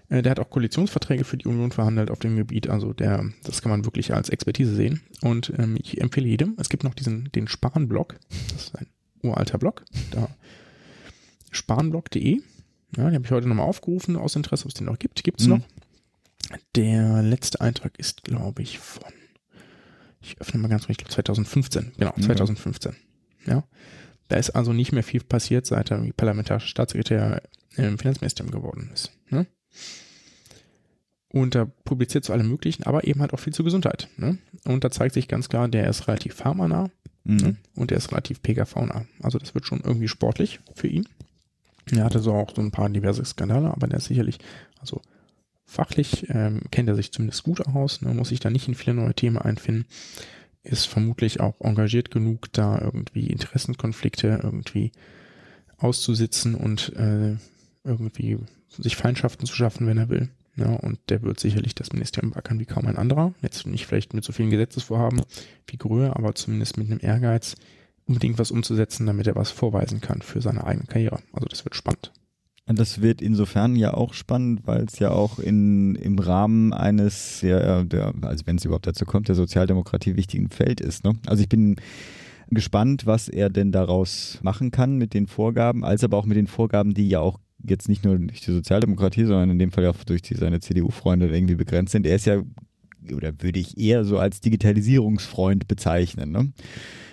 [0.08, 3.62] Äh, Der hat auch Koalitionsverträge für die Union verhandelt auf dem Gebiet, also der, das
[3.62, 5.00] kann man wirklich als Expertise sehen.
[5.22, 8.16] Und ähm, ich empfehle jedem, es gibt noch diesen, den Spahn-Blog,
[8.52, 8.86] das ist ein
[9.22, 10.28] uralter Blog, da
[11.50, 12.40] spanblog.de.
[12.96, 15.22] Ja, den habe ich heute nochmal aufgerufen, aus Interesse, ob es den noch gibt.
[15.24, 15.52] Gibt es Mhm.
[15.54, 15.60] noch.
[16.76, 19.02] Der letzte Eintrag ist, glaube ich, von,
[20.20, 21.92] ich öffne mal ganz ruhig, ich glaube 2015.
[21.98, 22.22] Genau, Mhm.
[22.22, 22.96] 2015.
[23.46, 23.64] Ja.
[24.28, 27.42] Da ist also nicht mehr viel passiert, seit er parlamentarischer Staatssekretär
[27.76, 29.12] im Finanzministerium geworden ist.
[29.30, 29.46] Ne?
[31.30, 34.08] Und da publiziert zu allem Möglichen, aber eben halt auch viel zur Gesundheit.
[34.16, 34.38] Ne?
[34.64, 36.90] Und da zeigt sich ganz klar, der ist relativ pharmanah
[37.24, 37.36] Mhm.
[37.36, 37.56] Ne?
[37.74, 39.04] Und er ist relativ PKV-nah.
[39.22, 41.06] Also das wird schon irgendwie sportlich für ihn.
[41.92, 44.38] Er hatte so auch so ein paar diverse Skandale, aber der ist sicherlich,
[44.80, 45.02] also
[45.68, 48.14] fachlich ähm, kennt er sich zumindest gut aus, ne?
[48.14, 49.84] muss sich da nicht in viele neue Themen einfinden,
[50.62, 54.92] ist vermutlich auch engagiert genug, da irgendwie Interessenkonflikte irgendwie
[55.76, 57.36] auszusitzen und äh,
[57.84, 60.28] irgendwie sich Feindschaften zu schaffen, wenn er will.
[60.56, 63.32] Ja, und der wird sicherlich das Ministerium backern wie kaum ein anderer.
[63.42, 65.22] Jetzt nicht vielleicht mit so vielen Gesetzesvorhaben
[65.68, 67.54] wie Gröhe, aber zumindest mit einem Ehrgeiz,
[68.06, 71.20] unbedingt was umzusetzen, damit er was vorweisen kann für seine eigene Karriere.
[71.32, 72.10] Also das wird spannend.
[72.74, 77.84] Das wird insofern ja auch spannend, weil es ja auch in, im Rahmen eines, der,
[77.84, 81.02] der also wenn es überhaupt dazu kommt, der Sozialdemokratie wichtigen Feld ist.
[81.02, 81.14] Ne?
[81.26, 81.76] Also ich bin
[82.50, 86.46] gespannt, was er denn daraus machen kann mit den Vorgaben, als aber auch mit den
[86.46, 89.96] Vorgaben, die ja auch jetzt nicht nur durch die Sozialdemokratie, sondern in dem Fall auch
[90.04, 92.06] durch die, seine CDU-Freunde irgendwie begrenzt sind.
[92.06, 92.42] Er ist ja,
[93.14, 96.30] oder würde ich eher so als Digitalisierungsfreund bezeichnen.
[96.32, 96.52] Ne?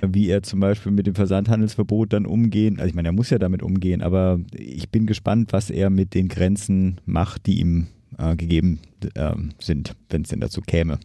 [0.01, 3.39] Wie er zum Beispiel mit dem Versandhandelsverbot dann umgehen, also ich meine, er muss ja
[3.39, 8.35] damit umgehen, aber ich bin gespannt, was er mit den Grenzen macht, die ihm äh,
[8.35, 8.79] gegeben
[9.15, 10.99] ähm, sind, wenn es denn dazu käme.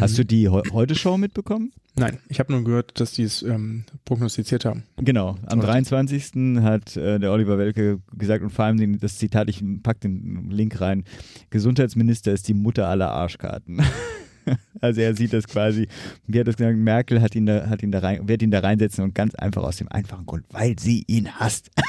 [0.00, 1.72] Hast du die Heu- Heute-Show mitbekommen?
[1.96, 4.82] Nein, ich habe nur gehört, dass die es ähm, prognostiziert haben.
[4.96, 6.60] Genau, am 23.
[6.62, 10.50] hat äh, der Oliver Welke gesagt und vor allem den, das Zitat, ich pack den
[10.50, 11.04] Link rein,
[11.50, 13.80] Gesundheitsminister ist die Mutter aller Arschkarten.
[14.80, 15.88] also er sieht das quasi,
[16.26, 18.60] wie hat das gesagt, Merkel hat ihn da, hat ihn da rein, wird ihn da
[18.60, 21.70] reinsetzen und ganz einfach aus dem einfachen Grund, weil sie ihn hasst.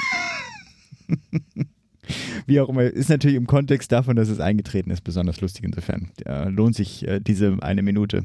[2.46, 6.10] Wie auch immer, ist natürlich im Kontext davon, dass es eingetreten ist, besonders lustig insofern.
[6.24, 8.24] Äh, lohnt sich äh, diese eine Minute.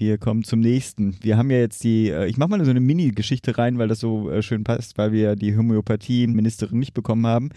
[0.00, 1.14] Wir kommen zum nächsten.
[1.20, 4.00] Wir haben ja jetzt die, äh, ich mache mal so eine Mini-Geschichte rein, weil das
[4.00, 7.50] so äh, schön passt, weil wir die Homöopathie-Ministerin nicht bekommen haben.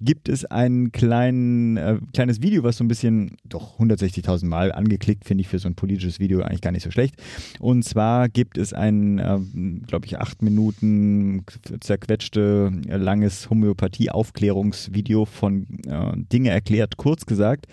[0.00, 5.26] Gibt es ein kleinen, äh, kleines Video, was so ein bisschen, doch 160.000 Mal angeklickt,
[5.26, 7.16] finde ich für so ein politisches Video eigentlich gar nicht so schlecht.
[7.58, 9.38] Und zwar gibt es ein, äh,
[9.86, 11.44] glaube ich, acht Minuten
[11.80, 17.66] zerquetschte, äh, langes Homöopathie-Aufklärungsvideo von äh, Dinge erklärt, kurz gesagt.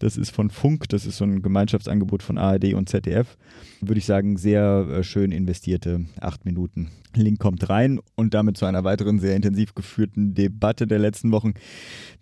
[0.00, 3.36] Das ist von Funk, das ist so ein Gemeinschaftsangebot von ARD und ZDF
[3.80, 6.90] würde ich sagen, sehr äh, schön investierte acht Minuten.
[7.14, 11.54] Link kommt rein und damit zu einer weiteren sehr intensiv geführten Debatte der letzten Wochen.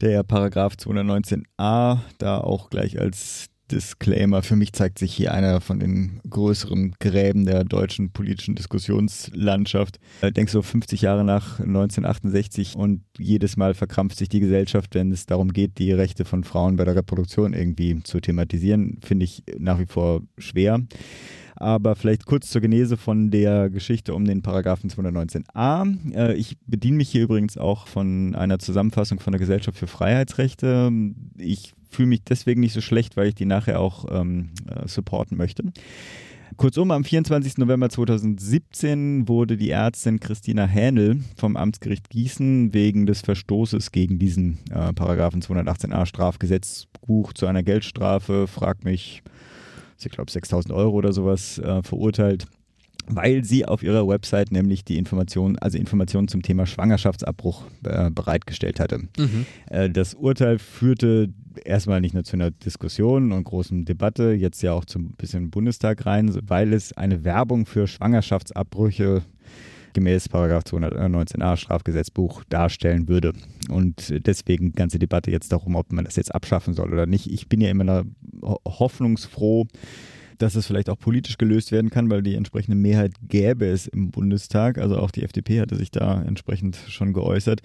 [0.00, 4.42] Der Paragraph 219a, da auch gleich als Disclaimer.
[4.42, 9.98] Für mich zeigt sich hier einer von den größeren Gräben der deutschen politischen Diskussionslandschaft.
[10.22, 15.10] Ich denke so 50 Jahre nach 1968 und jedes Mal verkrampft sich die Gesellschaft, wenn
[15.10, 19.42] es darum geht, die Rechte von Frauen bei der Reproduktion irgendwie zu thematisieren, finde ich
[19.58, 20.80] nach wie vor schwer.
[21.56, 26.14] Aber vielleicht kurz zur Genese von der Geschichte um den Paragraphen 219a.
[26.14, 30.92] Äh, ich bediene mich hier übrigens auch von einer Zusammenfassung von der Gesellschaft für Freiheitsrechte.
[31.38, 35.36] Ich fühle mich deswegen nicht so schlecht, weil ich die nachher auch ähm, äh, supporten
[35.36, 35.64] möchte.
[36.56, 37.58] Kurzum, am 24.
[37.58, 44.58] November 2017 wurde die Ärztin Christina Hähnel vom Amtsgericht Gießen wegen des Verstoßes gegen diesen
[44.70, 49.22] äh, Paragraphen 218a Strafgesetzbuch zu einer Geldstrafe, frag mich,
[49.98, 52.46] ich glaube 6000 Euro oder sowas, äh, verurteilt
[53.08, 58.80] weil sie auf ihrer Website nämlich die Informationen, also Informationen zum Thema Schwangerschaftsabbruch äh, bereitgestellt
[58.80, 59.08] hatte.
[59.18, 59.46] Mhm.
[59.70, 61.28] Äh, das Urteil führte
[61.64, 66.04] erstmal nicht nur zu einer Diskussion und großen Debatte, jetzt ja auch zum bisschen Bundestag
[66.06, 69.22] rein, weil es eine Werbung für Schwangerschaftsabbrüche
[69.96, 73.32] gemäß 219a Strafgesetzbuch darstellen würde.
[73.70, 77.32] Und deswegen die ganze Debatte jetzt darum, ob man das jetzt abschaffen soll oder nicht.
[77.32, 78.04] Ich bin ja immer
[78.42, 79.66] hoffnungsfroh,
[80.38, 84.10] dass es vielleicht auch politisch gelöst werden kann, weil die entsprechende Mehrheit gäbe es im
[84.10, 84.78] Bundestag.
[84.78, 87.60] Also auch die FDP hatte sich da entsprechend schon geäußert.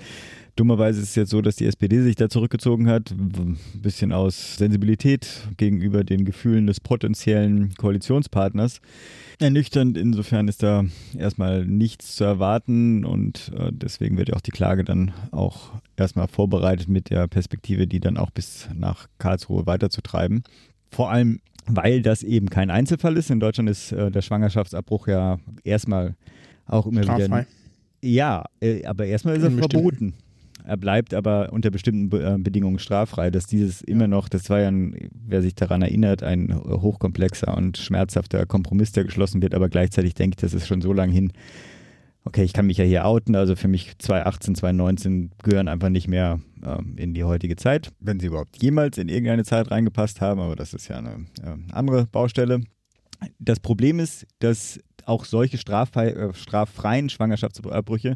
[0.55, 4.57] Dummerweise ist es jetzt so, dass die SPD sich da zurückgezogen hat, ein bisschen aus
[4.57, 8.81] Sensibilität gegenüber den Gefühlen des potenziellen Koalitionspartners.
[9.39, 10.85] Ernüchternd, insofern ist da
[11.17, 16.27] erstmal nichts zu erwarten und äh, deswegen wird ja auch die Klage dann auch erstmal
[16.27, 20.43] vorbereitet mit der Perspektive, die dann auch bis nach Karlsruhe weiterzutreiben.
[20.91, 23.29] Vor allem weil das eben kein Einzelfall ist.
[23.29, 26.15] In Deutschland ist äh, der Schwangerschaftsabbruch ja erstmal
[26.65, 27.25] auch immer Straffrei.
[27.25, 27.45] wieder.
[28.03, 30.13] Ja, äh, aber erstmal ist er verboten.
[30.63, 33.31] Er bleibt aber unter bestimmten Be äh, Bedingungen straffrei.
[33.31, 37.77] Dass dieses immer noch, das war ja, ein, wer sich daran erinnert, ein hochkomplexer und
[37.77, 41.31] schmerzhafter Kompromiss, der geschlossen wird, aber gleichzeitig denke ich, das ist schon so lange hin,
[42.25, 46.07] okay, ich kann mich ja hier outen, also für mich 2018, 2019 gehören einfach nicht
[46.07, 50.39] mehr ähm, in die heutige Zeit, wenn sie überhaupt jemals in irgendeine Zeit reingepasst haben,
[50.39, 52.61] aber das ist ja eine äh, andere Baustelle.
[53.39, 58.15] Das Problem ist, dass auch solche straffrei, äh, straffreien Schwangerschaftsabbrüche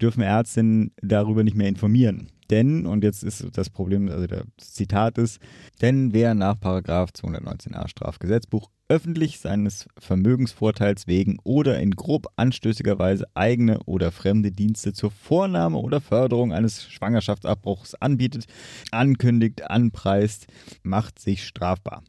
[0.00, 2.30] dürfen Ärztinnen darüber nicht mehr informieren.
[2.50, 5.38] Denn, und jetzt ist das Problem, also das Zitat ist,
[5.82, 13.26] denn wer nach Paragraph 219a Strafgesetzbuch öffentlich seines Vermögensvorteils wegen oder in grob anstößiger Weise
[13.34, 18.46] eigene oder fremde Dienste zur Vornahme oder Förderung eines Schwangerschaftsabbruchs anbietet,
[18.90, 20.46] ankündigt, anpreist,
[20.82, 22.02] macht sich strafbar.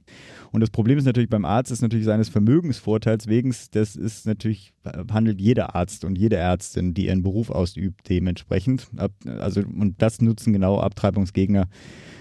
[0.52, 4.74] Und das Problem ist natürlich beim Arzt, ist natürlich seines Vermögensvorteils wegen, das ist natürlich,
[5.12, 8.88] handelt jeder Arzt und jede Ärztin, die ihren Beruf ausübt, dementsprechend.
[9.26, 11.68] Also, und das nutzen genau Abtreibungsgegner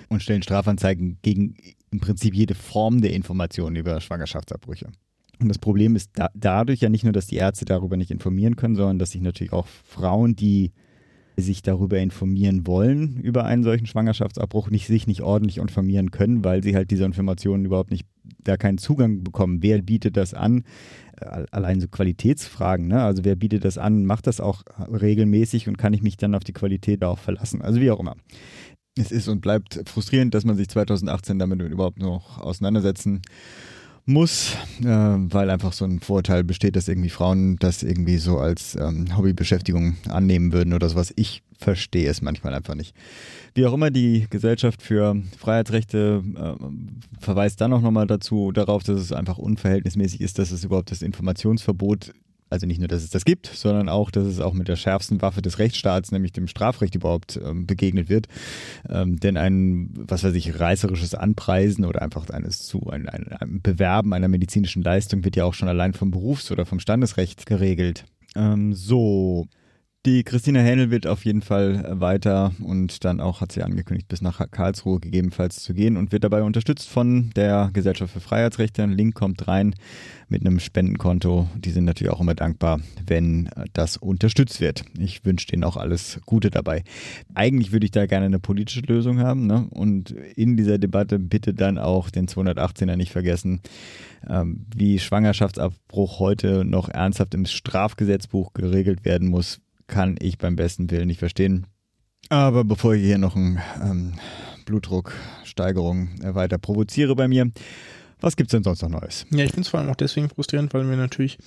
[0.09, 1.57] und stellen Strafanzeigen gegen
[1.91, 4.89] im Prinzip jede Form der Informationen über Schwangerschaftsabbrüche.
[5.41, 8.57] Und das Problem ist da, dadurch ja nicht nur, dass die Ärzte darüber nicht informieren
[8.57, 10.73] können, sondern dass sich natürlich auch Frauen, die
[11.37, 16.65] sich darüber informieren wollen, über einen solchen Schwangerschaftsabbruch, nicht, sich nicht ordentlich informieren können, weil
[16.65, 18.07] sie halt diese Informationen überhaupt nicht,
[18.43, 19.63] da keinen Zugang bekommen.
[19.63, 20.65] Wer bietet das an?
[21.53, 23.03] Allein so Qualitätsfragen, ne?
[23.03, 26.43] Also wer bietet das an, macht das auch regelmäßig und kann ich mich dann auf
[26.43, 27.63] die Qualität auch verlassen?
[27.63, 28.17] Also wie auch immer
[28.97, 33.23] es ist und bleibt frustrierend, dass man sich 2018 damit überhaupt noch auseinandersetzen
[34.09, 38.75] muss, äh, weil einfach so ein Vorteil besteht, dass irgendwie Frauen das irgendwie so als
[38.75, 41.13] ähm, Hobbybeschäftigung annehmen würden oder sowas.
[41.17, 42.95] Ich verstehe es manchmal einfach nicht.
[43.55, 48.99] Wie auch immer, die Gesellschaft für Freiheitsrechte äh, verweist dann auch nochmal dazu, darauf, dass
[48.99, 52.15] es einfach unverhältnismäßig ist, dass es überhaupt das Informationsverbot
[52.51, 55.21] also nicht nur, dass es das gibt, sondern auch, dass es auch mit der schärfsten
[55.23, 58.27] Waffe des Rechtsstaats, nämlich dem Strafrecht überhaupt ähm, begegnet wird.
[58.89, 63.61] Ähm, denn ein, was weiß ich, reißerisches Anpreisen oder einfach eines zu, ein, ein, ein,
[63.63, 68.05] Bewerben einer medizinischen Leistung wird ja auch schon allein vom Berufs- oder vom Standesrecht geregelt.
[68.37, 69.47] Ähm, so,
[70.07, 74.23] die Christina Hähnel wird auf jeden Fall weiter und dann auch hat sie angekündigt, bis
[74.23, 78.83] nach Karlsruhe gegebenenfalls zu gehen und wird dabei unterstützt von der Gesellschaft für Freiheitsrechte.
[78.83, 79.75] Ein Link kommt rein
[80.29, 81.49] mit einem Spendenkonto.
[81.57, 84.85] Die sind natürlich auch immer dankbar, wenn das unterstützt wird.
[84.99, 86.85] Ich wünsche denen auch alles Gute dabei.
[87.35, 89.67] Eigentlich würde ich da gerne eine politische Lösung haben ne?
[89.71, 93.61] und in dieser Debatte bitte dann auch den 218er nicht vergessen,
[94.29, 100.91] ähm, wie Schwangerschaftsabbruch heute noch ernsthaft im Strafgesetzbuch geregelt werden muss kann ich beim besten
[100.91, 101.67] Willen nicht verstehen.
[102.29, 104.13] Aber bevor ich hier noch eine ähm,
[104.67, 107.51] Blutdrucksteigerung äh, weiter provoziere bei mir,
[108.21, 109.27] was gibt es denn sonst noch Neues?
[109.31, 111.39] Ja, ich finde es vor allem auch deswegen frustrierend, weil wir natürlich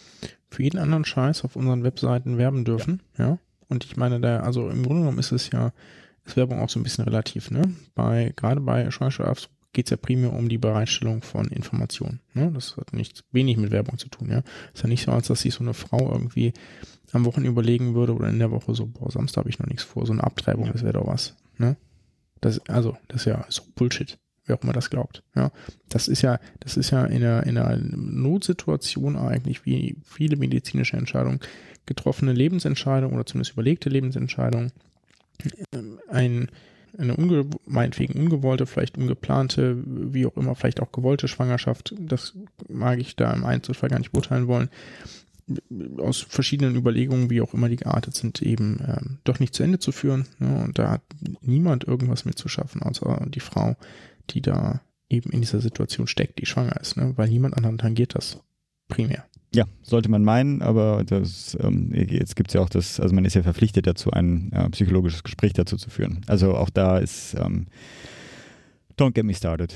[0.50, 3.02] für jeden anderen Scheiß auf unseren Webseiten werben dürfen.
[3.18, 3.28] Ja.
[3.28, 3.40] ja?
[3.68, 5.72] Und ich meine, da, also im Grunde genommen ist es ja,
[6.26, 7.74] ist Werbung auch so ein bisschen relativ, ne?
[7.96, 12.20] Bei, gerade bei Schwangerschaftsabbruch geht es ja primär um die Bereitstellung von Informationen.
[12.34, 12.52] Ne?
[12.52, 14.30] Das hat nichts wenig mit Werbung zu tun.
[14.30, 16.54] Ja, ist ja nicht so, als dass sich so eine Frau irgendwie
[17.14, 19.84] am Wochenende überlegen würde oder in der Woche so, boah, Samstag habe ich noch nichts
[19.84, 20.74] vor, so eine Abtreibung, ja.
[20.74, 21.36] das wäre doch was.
[21.58, 21.78] Ne?
[22.42, 24.18] Das, also, das ist ja so Bullshit,
[24.52, 25.24] wer auch immer das glaubt.
[25.36, 25.52] Ja,
[25.90, 30.98] das ist ja, das ist ja in einer, in einer Notsituation eigentlich wie viele medizinische
[30.98, 31.40] Entscheidungen,
[31.86, 34.72] getroffene Lebensentscheidungen oder zumindest überlegte Lebensentscheidungen,
[35.74, 36.50] ähm, ein
[36.98, 42.34] eine unge meinetwegen ungewollte, vielleicht ungeplante, wie auch immer, vielleicht auch gewollte Schwangerschaft, das
[42.68, 44.70] mag ich da im Einzelfall gar nicht beurteilen wollen,
[45.98, 49.80] aus verschiedenen Überlegungen, wie auch immer die geartet sind, eben ähm, doch nicht zu Ende
[49.80, 50.28] zu führen.
[50.40, 50.64] Ne?
[50.64, 51.02] Und da hat
[51.42, 53.76] niemand irgendwas mitzuschaffen, außer die Frau,
[54.30, 57.14] die da eben in dieser Situation steckt, die schwanger ist, ne?
[57.18, 58.40] weil niemand anderen tangiert das
[58.88, 59.26] primär.
[59.54, 63.26] Ja, sollte man meinen, aber das, ähm, jetzt gibt es ja auch das, also man
[63.26, 66.22] ist ja verpflichtet dazu, ein äh, psychologisches Gespräch dazu zu führen.
[66.28, 67.68] Also auch da ist, ähm,
[68.98, 69.76] don't get me started.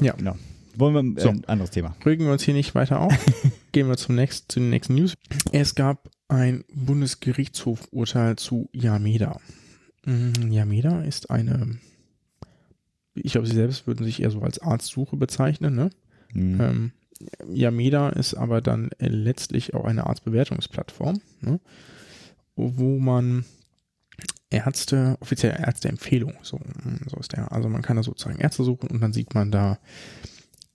[0.00, 0.14] Ja.
[0.14, 0.36] Genau.
[0.76, 1.28] Wollen wir so.
[1.28, 1.94] ein anderes Thema?
[2.04, 3.14] Rügen wir uns hier nicht weiter auf.
[3.72, 5.14] Gehen wir zum nächsten, zu den nächsten News.
[5.52, 9.38] Es gab ein Bundesgerichtshofurteil zu Yameda.
[10.04, 11.78] Mm, Yameda ist eine,
[13.14, 15.90] ich glaube, sie selbst würden sich eher so als Arztsuche bezeichnen, ne?
[16.32, 16.60] Mhm.
[16.60, 16.92] Ähm,
[17.48, 21.60] Yameda ist aber dann letztlich auch eine Arztbewertungsplattform, ne?
[22.56, 23.44] wo man
[24.50, 26.60] Ärzte, offizielle Ärzteempfehlung, so,
[27.06, 27.50] so ist der.
[27.50, 29.78] Also man kann da sozusagen Ärzte suchen und dann sieht man da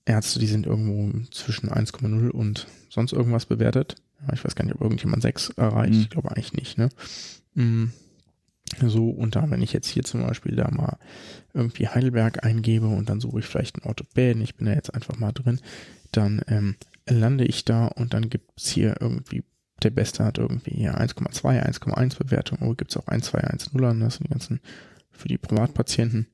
[0.06, 3.96] Ärzte, die sind irgendwo zwischen 1,0 und sonst irgendwas bewertet.
[4.34, 5.94] Ich weiß gar nicht, ob irgendjemand 6 erreicht.
[5.94, 6.02] Mhm.
[6.02, 6.90] Ich glaube eigentlich nicht, ne?
[7.54, 7.86] Mm.
[8.78, 10.98] So, und da, wenn ich jetzt hier zum Beispiel da mal
[11.54, 15.18] irgendwie Heidelberg eingebe und dann suche ich vielleicht einen Orthopäden, ich bin da jetzt einfach
[15.18, 15.60] mal drin,
[16.12, 16.76] dann ähm,
[17.08, 19.44] lande ich da und dann gibt es hier irgendwie,
[19.84, 23.74] der Beste hat irgendwie hier 1,2, 1,1 Bewertung, oh, gibt es auch 1, 2, 1,
[23.74, 24.60] 0 das sind die ganzen
[25.12, 26.28] für die Privatpatienten.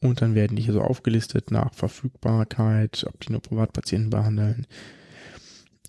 [0.00, 4.66] Und dann werden die hier so aufgelistet nach Verfügbarkeit, ob die nur Privatpatienten behandeln,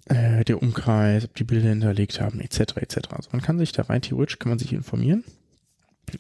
[0.06, 2.78] äh, der Umkreis, ob die Bilder hinterlegt haben, etc.
[2.78, 2.98] etc.
[3.10, 5.26] Also man kann sich da rein theoretisch, kann man sich informieren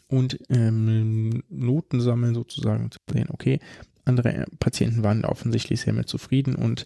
[0.07, 3.59] und ähm, Noten sammeln sozusagen, zu sehen, okay,
[4.05, 6.85] andere Patienten waren offensichtlich sehr mit zufrieden und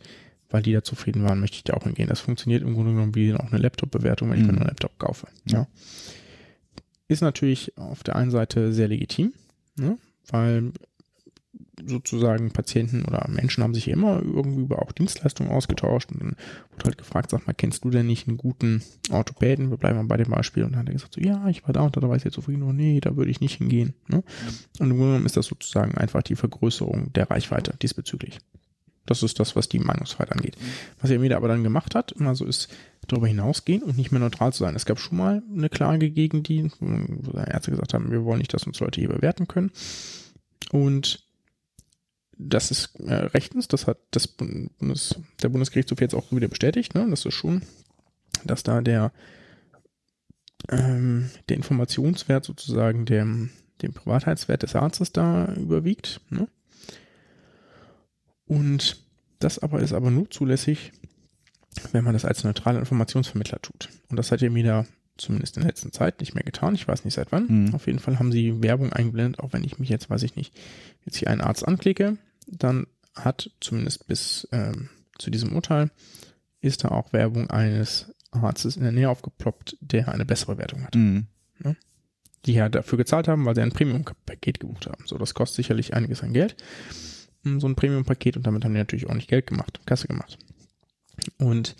[0.49, 2.09] weil die da zufrieden waren, möchte ich da auch hingehen.
[2.09, 4.59] Das funktioniert im Grunde genommen wie auch eine Laptop-Bewertung, wenn ich mir mhm.
[4.59, 5.27] einen Laptop kaufe.
[5.45, 5.67] Ja.
[7.07, 9.33] Ist natürlich auf der einen Seite sehr legitim,
[9.77, 9.97] ne?
[10.29, 10.71] weil
[11.85, 16.35] sozusagen Patienten oder Menschen haben sich immer irgendwie über auch Dienstleistungen ausgetauscht und dann
[16.71, 19.69] wurde halt gefragt, sag mal, kennst du denn nicht einen guten Orthopäden?
[19.69, 21.73] Wir bleiben mal bei dem Beispiel und dann hat er gesagt, so, ja, ich war
[21.73, 23.93] da und da war ich jetzt zufrieden, oh nee, da würde ich nicht hingehen.
[24.07, 24.23] Ne?
[24.79, 28.39] Und im Grunde genommen ist das sozusagen einfach die Vergrößerung der Reichweite diesbezüglich.
[29.05, 30.57] Das ist das, was die Meinungsfreiheit angeht.
[31.01, 32.69] Was er mir aber dann gemacht hat, also ist
[33.07, 34.75] darüber hinausgehen und nicht mehr neutral zu sein.
[34.75, 38.53] Es gab schon mal eine Klage gegen die, wo Ärzte gesagt haben, wir wollen nicht,
[38.53, 39.71] dass uns Leute hier bewerten können.
[40.71, 41.23] Und
[42.47, 47.07] das ist äh, rechtens, das hat das Bundes, der Bundesgerichtshof jetzt auch wieder bestätigt, ne?
[47.09, 47.61] Das ist schon,
[48.43, 49.11] dass da der,
[50.69, 53.51] ähm, der Informationswert sozusagen dem,
[53.81, 56.21] dem Privatheitswert des Arztes da überwiegt.
[56.29, 56.47] Ne?
[58.45, 59.03] Und
[59.39, 60.91] das aber ist aber nur zulässig,
[61.91, 63.89] wenn man das als neutraler Informationsvermittler tut.
[64.09, 64.85] Und das hat ja wieder
[65.17, 66.75] zumindest in der letzten Zeit nicht mehr getan.
[66.75, 67.47] Ich weiß nicht seit wann.
[67.47, 67.75] Mhm.
[67.75, 70.53] Auf jeden Fall haben sie Werbung eingeblendet, auch wenn ich mich jetzt, weiß ich nicht,
[71.05, 72.17] jetzt hier einen Arzt anklicke,
[72.51, 75.91] dann hat zumindest bis ähm, zu diesem Urteil
[76.61, 80.95] ist da auch Werbung eines Arztes in der Nähe aufgeploppt, der eine bessere Wertung hat.
[80.95, 81.27] Mhm.
[81.63, 81.75] Ja?
[82.45, 85.03] Die ja dafür gezahlt haben, weil sie ein Premium-Paket gebucht haben.
[85.05, 86.55] So, das kostet sicherlich einiges an Geld.
[87.43, 90.37] Hm, so ein Premium-Paket und damit haben die natürlich auch nicht Geld gemacht, Kasse gemacht.
[91.37, 91.75] Und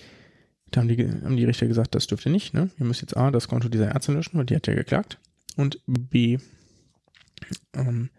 [0.71, 2.69] da haben die, haben die Richter gesagt, das dürft ihr nicht, ne?
[2.79, 5.19] Ihr müsst jetzt A, das Konto dieser Ärzte löschen, weil die hat ja geklagt.
[5.57, 6.37] Und B,
[7.73, 8.09] ähm,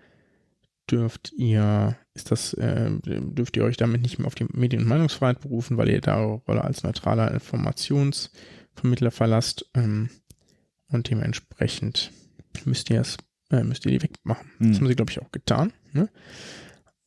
[0.90, 4.88] dürft ihr, ist das, äh, dürft ihr euch damit nicht mehr auf die Medien- und
[4.88, 10.10] Meinungsfreiheit berufen, weil ihr da eure Rolle als neutraler Informationsvermittler verlasst ähm,
[10.88, 12.12] und dementsprechend
[12.64, 13.16] müsst ihr es,
[13.50, 14.50] äh, müsst ihr die wegmachen.
[14.58, 14.68] Mhm.
[14.68, 15.72] Das haben sie, glaube ich, auch getan.
[15.92, 16.08] Ne?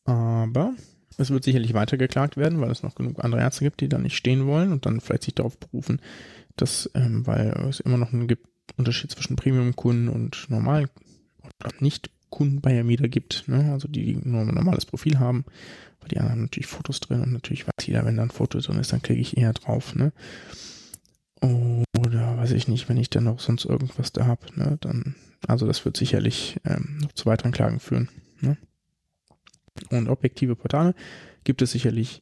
[0.05, 0.73] Aber
[1.17, 4.17] es wird sicherlich weitergeklagt werden, weil es noch genug andere Ärzte gibt, die da nicht
[4.17, 6.01] stehen wollen und dann vielleicht sich darauf berufen,
[6.55, 10.89] dass, ähm, weil es immer noch einen gibt, Unterschied zwischen Premium-Kunden und normalen
[11.43, 13.71] oder nicht Kunden bei Yameda gibt, ne?
[13.71, 15.45] also die, die nur ein normales Profil haben,
[16.01, 18.59] weil die anderen haben natürlich Fotos drin und natürlich weiß jeder, wenn da ein Foto
[18.59, 20.11] drin ist, dann klicke ich eher drauf, ne?
[21.41, 24.77] Oder weiß ich nicht, wenn ich dann noch sonst irgendwas da habe, ne?
[24.81, 25.15] Dann,
[25.47, 28.09] also das wird sicherlich ähm, noch zu weiteren Klagen führen.
[28.41, 28.57] Ne?
[29.89, 30.93] Und objektive Portale
[31.43, 32.21] gibt es sicherlich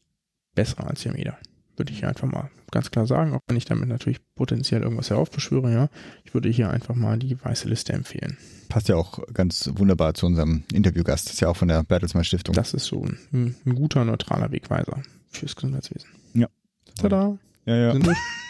[0.54, 1.38] besser als Yameda.
[1.76, 5.10] Würde ich hier einfach mal ganz klar sagen, auch wenn ich damit natürlich potenziell irgendwas
[5.10, 5.90] heraufbeschwöre, ja.
[6.24, 8.38] Ich würde hier einfach mal die weiße Liste empfehlen.
[8.70, 11.28] Passt ja auch ganz wunderbar zu unserem Interviewgast.
[11.28, 12.56] Das ist ja auch von der Bertelsmann Stiftung.
[12.56, 16.10] Das ist so ein, ein guter, neutraler Wegweiser fürs Gesundheitswesen.
[16.34, 16.48] Ja.
[17.00, 17.38] Tada.
[17.66, 17.94] Ja, ja.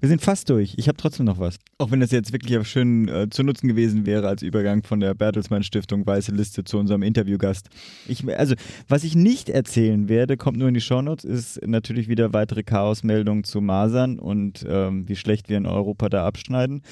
[0.00, 0.74] Wir sind fast durch.
[0.76, 1.58] Ich habe trotzdem noch was.
[1.78, 5.14] Auch wenn das jetzt wirklich schön äh, zu nutzen gewesen wäre als Übergang von der
[5.14, 7.68] Bertelsmann Stiftung Weiße Liste zu unserem Interviewgast.
[8.08, 8.54] Ich, also,
[8.88, 13.44] was ich nicht erzählen werde, kommt nur in die Shownotes, ist natürlich wieder weitere Chaosmeldungen
[13.44, 16.82] zu Masern und ähm, wie schlecht wir in Europa da abschneiden.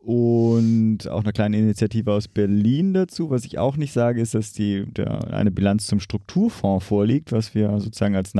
[0.00, 3.28] Und auch eine kleine Initiative aus Berlin dazu.
[3.28, 7.54] Was ich auch nicht sage, ist, dass die, der, eine Bilanz zum Strukturfonds vorliegt, was
[7.54, 8.34] wir sozusagen als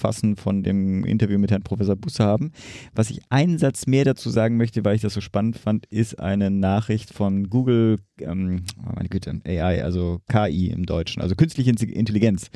[0.00, 2.52] Nachfassen von dem Interview mit Herrn Professor Busse haben.
[2.94, 6.18] Was ich einen Satz mehr dazu sagen möchte, weil ich das so spannend fand, ist
[6.18, 11.70] eine Nachricht von Google, ähm, oh meine Güte, AI, also KI im Deutschen, also künstliche
[11.70, 12.50] Intelligenz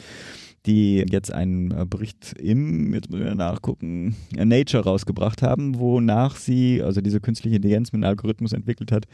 [0.66, 6.36] die jetzt einen äh, Bericht im, jetzt muss ich nachgucken, äh, Nature rausgebracht haben, wonach
[6.36, 9.04] sie, also diese künstliche Intelligenz mit einem Algorithmus entwickelt hat,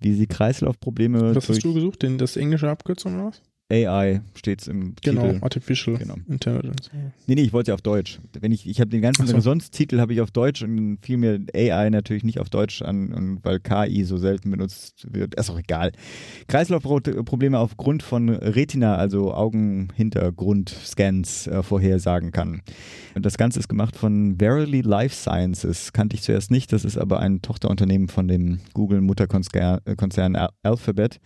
[0.00, 1.34] wie sie Kreislaufprobleme.
[1.34, 2.02] Was hast du gesucht?
[2.02, 3.42] Den, das englische Abkürzung oder was?
[3.72, 5.38] AI steht es im Genau, Titel.
[5.42, 6.16] Artificial Genau.
[6.28, 6.90] Intelligence.
[7.26, 8.18] Nee, nee, ich wollte ja auf Deutsch.
[8.38, 9.34] Wenn ich, ich habe den ganzen so.
[9.34, 13.38] Resonanztitel habe ich auf Deutsch und fiel mir AI natürlich nicht auf Deutsch an, und
[13.42, 15.34] weil KI so selten benutzt wird.
[15.34, 15.92] Ist auch egal.
[16.46, 22.60] Kreislaufprobleme aufgrund von Retina, also Augenhintergrundscans, äh, vorhersagen kann.
[23.14, 25.94] Und das Ganze ist gemacht von Verily Life Sciences.
[25.94, 26.70] Kannte ich zuerst nicht.
[26.72, 31.18] Das ist aber ein Tochterunternehmen von dem Google-Mutterkonzern äh, Alphabet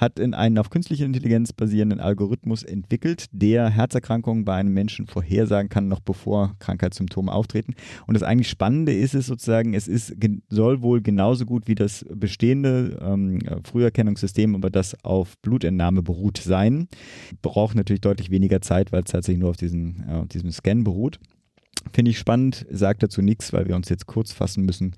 [0.00, 5.68] hat in einen auf künstliche Intelligenz basierenden Algorithmus entwickelt, der Herzerkrankungen bei einem Menschen vorhersagen
[5.68, 7.74] kann, noch bevor Krankheitssymptome auftreten.
[8.06, 10.16] Und das eigentlich Spannende ist es sozusagen, es ist,
[10.48, 16.88] soll wohl genauso gut wie das bestehende ähm, Früherkennungssystem, aber das auf Blutentnahme beruht sein.
[17.42, 20.82] Braucht natürlich deutlich weniger Zeit, weil es tatsächlich nur auf diesen, äh, auf diesem Scan
[20.82, 21.20] beruht.
[21.92, 24.94] Finde ich spannend, sagt dazu nichts, weil wir uns jetzt kurz fassen müssen.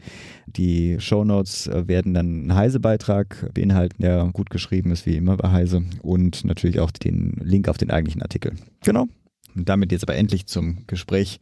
[0.46, 5.50] Die Shownotes äh, werden dann einen Heise-Beitrag beinhalten, der gut geschrieben ist, wie immer bei
[5.50, 8.54] Heise, und natürlich auch den Link auf den eigentlichen Artikel.
[8.84, 9.06] Genau.
[9.54, 11.40] Und damit jetzt aber endlich zum Gespräch,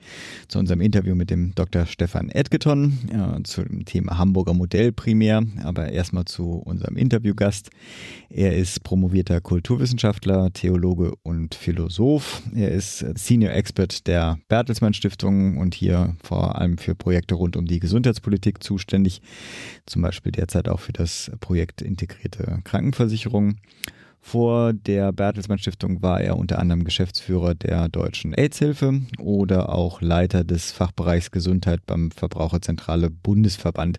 [0.49, 1.87] zu unserem Interview mit dem Dr.
[1.87, 7.71] Stefan Edgeton, ja, zu dem Thema Hamburger Modell primär, aber erstmal zu unserem Interviewgast.
[8.29, 12.43] Er ist promovierter Kulturwissenschaftler, Theologe und Philosoph.
[12.55, 17.67] Er ist Senior Expert der Bertelsmann Stiftung und hier vor allem für Projekte rund um
[17.67, 19.23] die Gesundheitspolitik zuständig,
[19.87, 23.57] zum Beispiel derzeit auch für das Projekt Integrierte Krankenversicherung.
[24.23, 30.45] Vor der Bertelsmann Stiftung war er unter anderem Geschäftsführer der Deutschen AIDS-Hilfe oder auch Leiter
[30.45, 33.99] des Fachbereichs Gesundheit beim Verbraucherzentrale Bundesverband.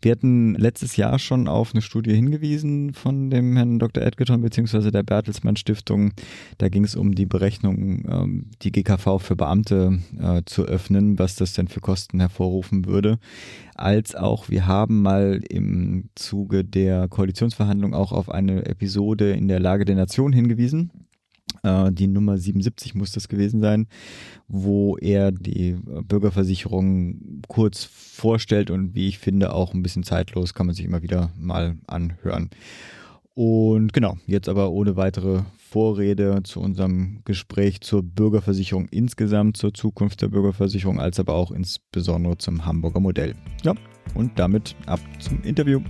[0.00, 4.02] Wir hatten letztes Jahr schon auf eine Studie hingewiesen von dem Herrn Dr.
[4.02, 4.90] Edgerton bzw.
[4.90, 6.12] der Bertelsmann Stiftung.
[6.56, 11.36] Da ging es um die Berechnung, ähm, die GKV für Beamte äh, zu öffnen, was
[11.36, 13.18] das denn für Kosten hervorrufen würde
[13.78, 19.60] als auch wir haben mal im Zuge der Koalitionsverhandlung auch auf eine Episode in der
[19.60, 20.90] Lage der Nation hingewiesen.
[21.62, 23.86] Äh, Die Nummer 77 muss das gewesen sein,
[24.48, 25.76] wo er die
[26.06, 31.02] Bürgerversicherung kurz vorstellt und wie ich finde auch ein bisschen zeitlos, kann man sich immer
[31.02, 32.50] wieder mal anhören.
[33.40, 40.22] Und genau, jetzt aber ohne weitere Vorrede zu unserem Gespräch zur Bürgerversicherung insgesamt, zur Zukunft
[40.22, 43.36] der Bürgerversicherung, als aber auch insbesondere zum Hamburger Modell.
[43.62, 43.74] Ja,
[44.16, 45.80] und damit ab zum Interview.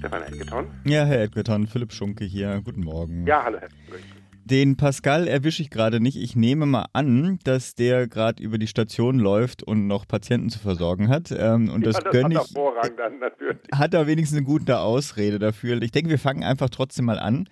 [0.00, 0.66] Stefan Elgeton.
[0.84, 2.60] Ja, Herr Edgerton, Philipp Schunke hier.
[2.62, 3.26] Guten Morgen.
[3.26, 3.68] Ja, hallo Herr.
[4.44, 6.16] Den Pascal erwische ich gerade nicht.
[6.16, 10.58] Ich nehme mal an, dass der gerade über die Station läuft und noch Patienten zu
[10.58, 11.34] versorgen hat.
[11.36, 12.52] Ähm, und das ja, das gönne hat ich.
[12.52, 13.56] Vorrang dann natürlich.
[13.72, 15.80] hat er wenigstens eine gute Ausrede dafür.
[15.80, 17.48] Ich denke, wir fangen einfach trotzdem mal an.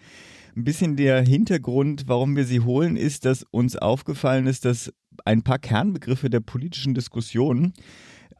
[0.55, 4.93] Ein bisschen der Hintergrund, warum wir sie holen, ist, dass uns aufgefallen ist, dass
[5.25, 7.73] ein paar Kernbegriffe der politischen Diskussion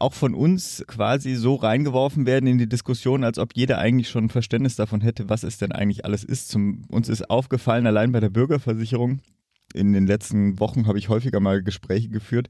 [0.03, 4.25] auch von uns quasi so reingeworfen werden in die Diskussion, als ob jeder eigentlich schon
[4.25, 6.49] ein Verständnis davon hätte, was es denn eigentlich alles ist.
[6.49, 9.21] Zum, uns ist aufgefallen, allein bei der Bürgerversicherung,
[9.73, 12.49] in den letzten Wochen habe ich häufiger mal Gespräche geführt,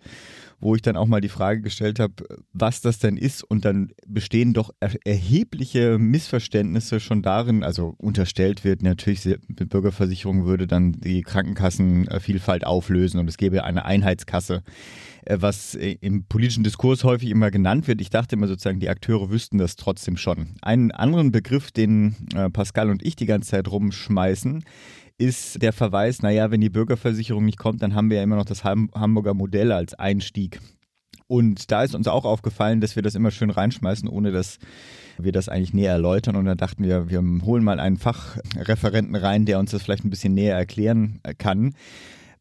[0.60, 2.14] wo ich dann auch mal die Frage gestellt habe,
[2.52, 3.44] was das denn ist.
[3.44, 10.46] Und dann bestehen doch er erhebliche Missverständnisse schon darin, also unterstellt wird, natürlich, mit Bürgerversicherung
[10.46, 16.64] würde dann die Krankenkassenvielfalt auflösen und es gäbe eine Einheitskasse, äh, was äh, im politischen
[16.64, 18.02] Diskurs häufig immer genannt wird.
[18.02, 20.56] Ich dachte immer sozusagen, die Akteure wüssten das trotzdem schon.
[20.62, 24.64] Einen anderen Begriff, den äh, Pascal und ich die ganze Zeit rumschmeißen,
[25.18, 28.46] ist der Verweis, naja, wenn die Bürgerversicherung nicht kommt, dann haben wir ja immer noch
[28.46, 30.60] das Ham Hamburger Modell als Einstieg.
[31.28, 34.60] Und da ist uns auch aufgefallen, dass wir das immer schön reinschmeißen, ohne das
[35.18, 39.46] wir das eigentlich näher erläutern und dann dachten wir, wir holen mal einen Fachreferenten rein,
[39.46, 41.76] der uns das vielleicht ein bisschen näher erklären kann.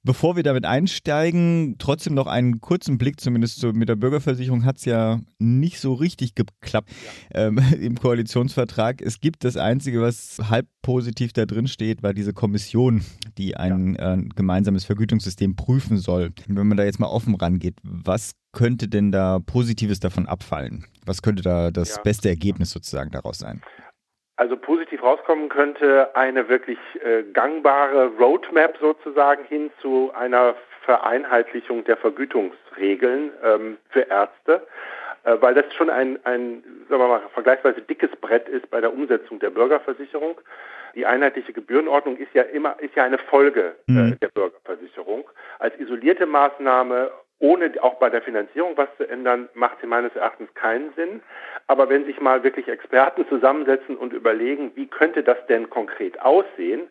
[0.05, 4.78] Bevor wir damit einsteigen, trotzdem noch einen kurzen Blick, zumindest so mit der Bürgerversicherung hat
[4.78, 6.90] es ja nicht so richtig geklappt
[7.32, 7.46] ja.
[7.46, 9.00] ähm, im Koalitionsvertrag.
[9.00, 13.05] Es gibt das Einzige, was halb positiv da drin steht, war diese Kommission,
[13.38, 14.14] die ein ja.
[14.14, 16.32] äh, gemeinsames Vergütungssystem prüfen soll.
[16.48, 20.84] Wenn man da jetzt mal offen rangeht, was könnte denn da Positives davon abfallen?
[21.07, 22.03] Was könnte da das ja.
[22.03, 23.62] beste Ergebnis sozusagen daraus sein?
[24.36, 30.54] Also positiv rauskommen könnte eine wirklich äh, gangbare Roadmap sozusagen hin zu einer
[30.84, 34.66] Vereinheitlichung der Vergütungsregeln ähm, für Ärzte,
[35.24, 38.92] äh, weil das schon ein, ein sagen wir mal, vergleichsweise dickes Brett ist bei der
[38.92, 40.40] Umsetzung der Bürgerversicherung.
[40.94, 44.18] Die einheitliche Gebührenordnung ist ja immer ist ja eine Folge äh, mhm.
[44.20, 45.28] der Bürgerversicherung.
[45.58, 47.10] Als isolierte Maßnahme
[47.43, 51.20] ohne auch bei der Finanzierung was zu ändern, macht sie meines Erachtens keinen Sinn.
[51.66, 56.88] Aber wenn sich mal wirklich Experten zusammensetzen und überlegen, wie könnte das denn konkret aussehen,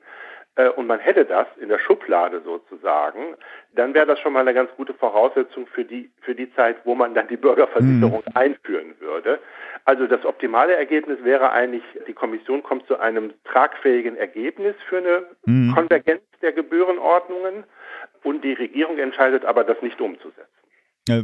[0.57, 3.35] äh, und man hätte das in der Schublade sozusagen,
[3.73, 6.95] dann wäre das schon mal eine ganz gute Voraussetzung für die, für die Zeit, wo
[6.95, 8.35] man dann die Bürgerversicherung mhm.
[8.35, 9.39] einführen würde.
[9.85, 15.23] Also das optimale Ergebnis wäre eigentlich, die Kommission kommt zu einem tragfähigen Ergebnis für eine
[15.45, 15.73] mhm.
[15.73, 17.63] Konvergenz der Gebührenordnungen
[18.23, 20.47] und die Regierung entscheidet aber, das nicht umzusetzen.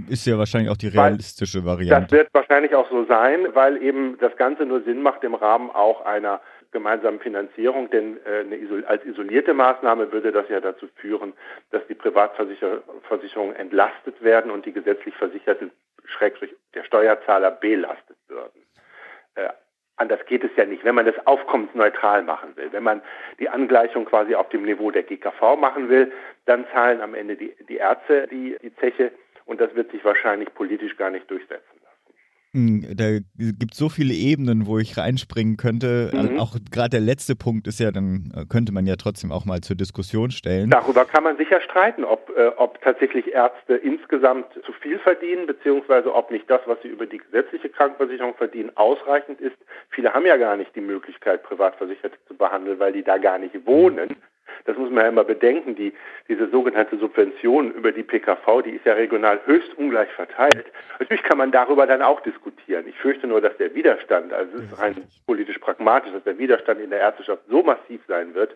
[0.09, 2.07] Ist ja wahrscheinlich auch die realistische weil Variante.
[2.09, 5.69] Das wird wahrscheinlich auch so sein, weil eben das Ganze nur Sinn macht im Rahmen
[5.69, 6.41] auch einer
[6.71, 11.33] gemeinsamen Finanzierung, denn äh, als isolierte Maßnahme würde das ja dazu führen,
[11.71, 15.71] dass die Privatversicherungen entlastet werden und die gesetzlich Versicherten,
[16.05, 18.61] Schrägstrich der Steuerzahler, belastet würden.
[19.35, 19.49] Äh,
[19.97, 22.71] Anders geht es ja nicht, wenn man das aufkommensneutral machen will.
[22.71, 23.01] Wenn man
[23.39, 26.11] die Angleichung quasi auf dem Niveau der GKV machen will,
[26.45, 29.11] dann zahlen am Ende die, die Ärzte die, die Zeche
[29.45, 31.77] und das wird sich wahrscheinlich politisch gar nicht durchsetzen.
[32.53, 36.09] Da gibt es so viele Ebenen, wo ich reinspringen könnte.
[36.11, 36.19] Mhm.
[36.19, 39.45] Also auch gerade der letzte Punkt ist ja, dann äh, könnte man ja trotzdem auch
[39.45, 40.69] mal zur Diskussion stellen.
[40.69, 46.13] Darüber kann man sicher streiten, ob, äh, ob tatsächlich Ärzte insgesamt zu viel verdienen, beziehungsweise
[46.13, 49.57] ob nicht das, was sie über die gesetzliche Krankenversicherung verdienen, ausreichend ist.
[49.89, 53.65] Viele haben ja gar nicht die Möglichkeit, Privatversicherte zu behandeln, weil die da gar nicht
[53.65, 54.15] wohnen.
[54.65, 55.75] Das muss man ja immer bedenken.
[55.75, 55.93] Die,
[56.27, 60.65] diese sogenannte Subvention über die PKV, die ist ja regional höchst ungleich verteilt.
[60.99, 62.85] Natürlich kann man darüber dann auch diskutieren.
[62.87, 64.95] Ich fürchte nur, dass der Widerstand, also es ist rein
[65.25, 68.55] politisch pragmatisch, dass der Widerstand in der Ärzteschaft so massiv sein wird,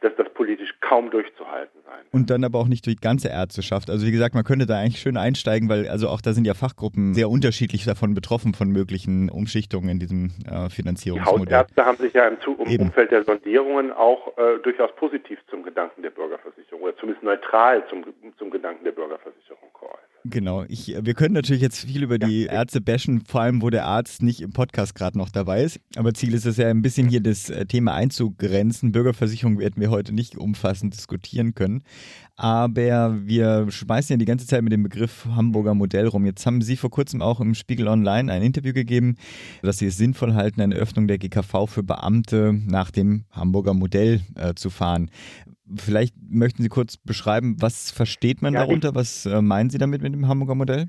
[0.00, 2.04] dass das politisch kaum durchzuhalten sein.
[2.12, 3.90] Und dann aber auch nicht durch die ganze Ärzteschaft.
[3.90, 6.54] Also wie gesagt, man könnte da eigentlich schön einsteigen, weil also auch da sind ja
[6.54, 11.46] Fachgruppen sehr unterschiedlich davon betroffen von möglichen Umschichtungen in diesem äh, Finanzierungsmodell.
[11.46, 12.36] Die Hausärzte haben sich ja im,
[12.66, 17.82] im Umfeld der Sondierungen auch äh, durchaus positiv zum Gedanken der Bürgerversicherung oder zumindest neutral
[17.88, 18.04] zum,
[18.38, 20.16] zum Gedanken der Bürgerversicherung geäußert.
[20.30, 20.64] Genau.
[20.68, 24.22] Ich, wir können natürlich jetzt viel über die Ärzte bashen, vor allem wo der Arzt
[24.22, 25.80] nicht im Podcast gerade noch dabei ist.
[25.96, 28.92] Aber Ziel ist es ja ein bisschen hier das äh, Thema einzugrenzen.
[28.92, 31.82] Bürgerversicherung werden wir heute nicht umfassend diskutieren können.
[32.36, 36.26] Aber wir schmeißen ja die ganze Zeit mit dem Begriff Hamburger Modell rum.
[36.26, 39.16] Jetzt haben Sie vor kurzem auch im Spiegel Online ein Interview gegeben,
[39.62, 44.20] dass Sie es sinnvoll halten, eine Öffnung der GKV für Beamte nach dem Hamburger Modell
[44.36, 45.10] äh, zu fahren.
[45.74, 48.94] Vielleicht möchten Sie kurz beschreiben, was versteht man ja, darunter?
[48.94, 50.86] Was äh, meinen Sie damit mit dem Hamburger Modell?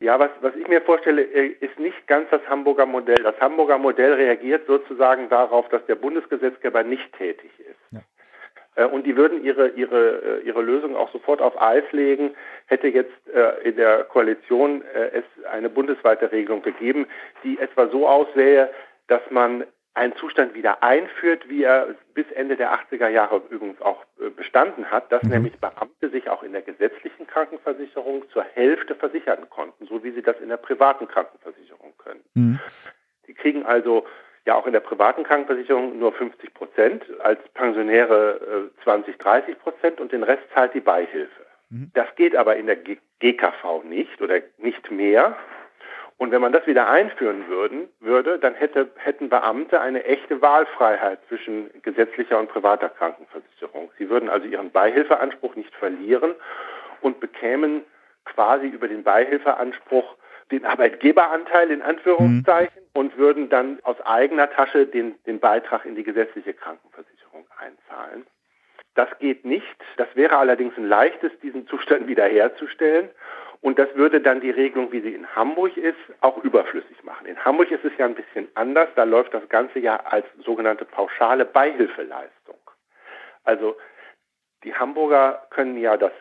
[0.00, 3.22] Ja, was, was ich mir vorstelle, äh, ist nicht ganz das Hamburger Modell.
[3.22, 7.80] Das Hamburger Modell reagiert sozusagen darauf, dass der Bundesgesetzgeber nicht tätig ist.
[7.90, 8.00] Ja.
[8.78, 12.34] Äh, und die würden ihre, ihre, ihre Lösung auch sofort auf Eis legen,
[12.66, 13.12] hätte jetzt
[13.64, 17.06] in der Koalition es eine bundesweite Regelung gegeben,
[17.42, 18.70] die etwa so aussähe,
[19.06, 19.64] dass man
[19.98, 24.90] einen Zustand wieder einführt, wie er bis Ende der 80er Jahre übrigens auch äh, bestanden
[24.90, 25.30] hat, dass mhm.
[25.30, 30.22] nämlich Beamte sich auch in der gesetzlichen Krankenversicherung zur Hälfte versichern konnten, so wie sie
[30.22, 32.20] das in der privaten Krankenversicherung können.
[32.34, 32.60] Mhm.
[33.26, 34.06] Die kriegen also
[34.48, 40.00] ja auch in der privaten Krankenversicherung nur 50 Prozent, als Pensionäre 20, äh, 30 Prozent
[40.00, 41.46] und den Rest zahlt die Beihilfe.
[41.68, 41.90] Mhm.
[41.92, 45.36] Das geht aber in der GKV nicht oder nicht mehr.
[46.16, 51.20] Und wenn man das wieder einführen würden, würde, dann hätte, hätten Beamte eine echte Wahlfreiheit
[51.28, 53.90] zwischen gesetzlicher und privater Krankenversicherung.
[53.98, 56.34] Sie würden also ihren Beihilfeanspruch nicht verlieren
[57.02, 57.82] und bekämen
[58.24, 60.16] quasi über den Beihilfeanspruch
[60.50, 62.77] den Arbeitgeberanteil in Anführungszeichen mhm.
[62.98, 68.26] Und würden dann aus eigener Tasche den, den Beitrag in die gesetzliche Krankenversicherung einzahlen.
[68.96, 69.76] Das geht nicht.
[69.98, 73.08] Das wäre allerdings ein leichtes, diesen Zustand wiederherzustellen.
[73.60, 77.28] Und das würde dann die Regelung, wie sie in Hamburg ist, auch überflüssig machen.
[77.28, 78.88] In Hamburg ist es ja ein bisschen anders.
[78.96, 82.58] Da läuft das Ganze ja als sogenannte pauschale Beihilfeleistung.
[83.44, 83.76] Also
[84.64, 86.12] die Hamburger können ja das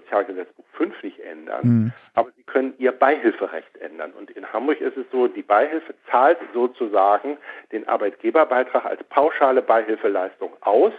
[0.00, 1.92] Sozialgesetzbuch 5 nicht ändern, mhm.
[2.14, 4.12] aber sie können ihr Beihilferecht ändern.
[4.12, 7.38] Und in Hamburg ist es so, die Beihilfe zahlt sozusagen
[7.72, 10.92] den Arbeitgeberbeitrag als pauschale Beihilfeleistung aus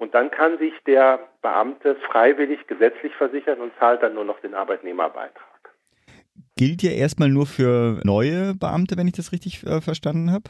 [0.00, 4.54] und dann kann sich der Beamte freiwillig gesetzlich versichern und zahlt dann nur noch den
[4.54, 5.44] Arbeitnehmerbeitrag.
[6.56, 10.44] Gilt ja erstmal nur für neue Beamte, wenn ich das richtig äh, verstanden habe?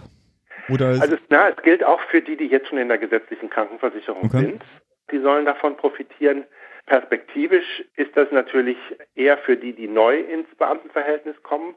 [1.00, 4.38] Also na, es gilt auch für die, die jetzt schon in der gesetzlichen Krankenversicherung okay.
[4.38, 4.62] sind.
[5.10, 6.44] Die sollen davon profitieren.
[6.86, 8.78] Perspektivisch ist das natürlich
[9.14, 11.74] eher für die, die neu ins Beamtenverhältnis kommen,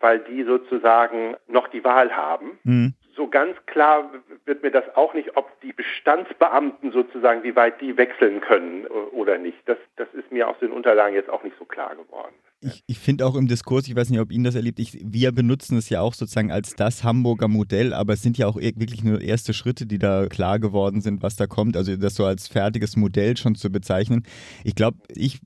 [0.00, 2.58] weil die sozusagen noch die Wahl haben.
[2.64, 2.94] Mhm.
[3.16, 4.10] So ganz klar
[4.44, 9.38] wird mir das auch nicht, ob die Bestandsbeamten sozusagen, wie weit die wechseln können oder
[9.38, 9.58] nicht.
[9.66, 12.34] Das, das ist mir aus den Unterlagen jetzt auch nicht so klar geworden.
[12.64, 15.32] Ich, ich finde auch im Diskurs, ich weiß nicht, ob Ihnen das erlebt, ich, wir
[15.32, 19.04] benutzen es ja auch sozusagen als das Hamburger Modell, aber es sind ja auch wirklich
[19.04, 21.76] nur erste Schritte, die da klar geworden sind, was da kommt.
[21.76, 24.22] Also das so als fertiges Modell schon zu bezeichnen.
[24.64, 25.40] Ich glaube, ich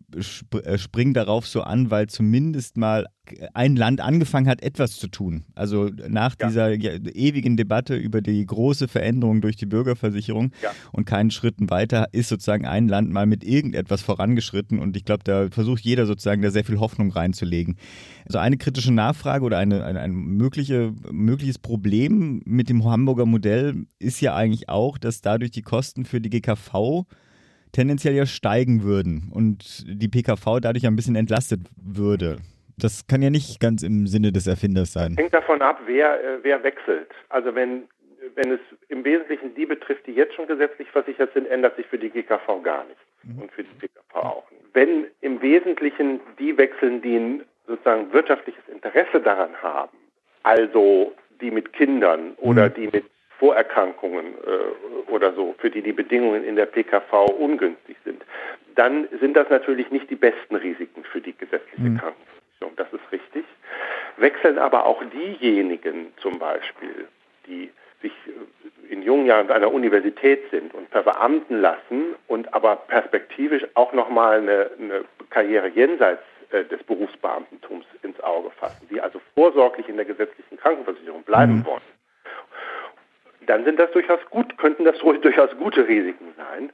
[0.63, 3.07] äh, springe darauf so an, weil zumindest mal
[3.55, 5.45] ein Land angefangen hat, etwas zu tun.
[5.55, 6.47] Also nach ja.
[6.47, 10.71] dieser ewigen Debatte über die große Veränderung durch die Bürgerversicherung ja.
[10.93, 15.25] und keinen Schritten weiter ist sozusagen ein Land mal mit irgendetwas vorangeschritten und ich glaube,
[15.25, 17.77] da versucht jeder sozusagen da sehr viel Hoffnung reinzulegen.
[18.27, 23.87] Also eine kritische Nachfrage oder eine, eine, ein mögliche, mögliches Problem mit dem Hamburger Modell
[23.99, 27.07] ist ja eigentlich auch, dass dadurch die Kosten für die GKV
[27.73, 32.39] tendenziell ja steigen würden und die PKV dadurch ein bisschen entlastet würde.
[32.79, 35.15] Das kann ja nicht ganz im Sinne des Erfinders sein.
[35.17, 37.11] Hängt davon ab, wer, äh, wer wechselt.
[37.29, 37.85] Also wenn,
[38.35, 41.99] wenn es im Wesentlichen die betrifft, die jetzt schon gesetzlich versichert sind, ändert sich für
[41.99, 43.43] die GKV gar nichts mhm.
[43.43, 44.63] und für die PKV auch nicht.
[44.75, 49.97] Wenn im Wesentlichen die wechseln, die ein sozusagen wirtschaftliches Interesse daran haben,
[50.43, 52.75] also die mit Kindern oder mhm.
[52.75, 53.05] die mit
[53.39, 58.25] Vorerkrankungen äh, oder so, für die die Bedingungen in der PKV ungünstig sind,
[58.75, 61.99] dann sind das natürlich nicht die besten Risiken für die gesetzliche mhm.
[61.99, 62.38] Krankenversicherung.
[62.79, 63.45] Das ist richtig.
[64.17, 67.09] Wechseln aber auch diejenigen zum Beispiel,
[67.47, 72.77] die sich äh, in jungen Jahren an einer Universität sind und verbeamten lassen und aber
[72.77, 79.21] perspektivisch auch nochmal eine, eine Karriere jenseits äh, des Berufsbeamtentums ins Auge fassen, die also
[79.35, 81.67] vorsorglich in der gesetzlichen Krankenversicherung bleiben mhm.
[81.67, 81.83] wollen,
[83.47, 86.71] dann sind das durchaus gut, könnten das durchaus gute Risiken sein.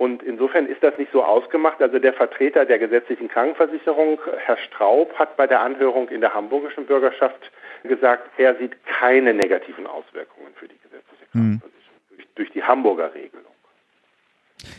[0.00, 1.82] Und insofern ist das nicht so ausgemacht.
[1.82, 6.86] Also der Vertreter der gesetzlichen Krankenversicherung, Herr Straub, hat bei der Anhörung in der hamburgischen
[6.86, 7.50] Bürgerschaft
[7.82, 11.60] gesagt, er sieht keine negativen Auswirkungen für die gesetzliche mhm.
[11.60, 12.16] Krankenversicherung mhm.
[12.16, 13.49] durch, durch die Hamburger Regelung.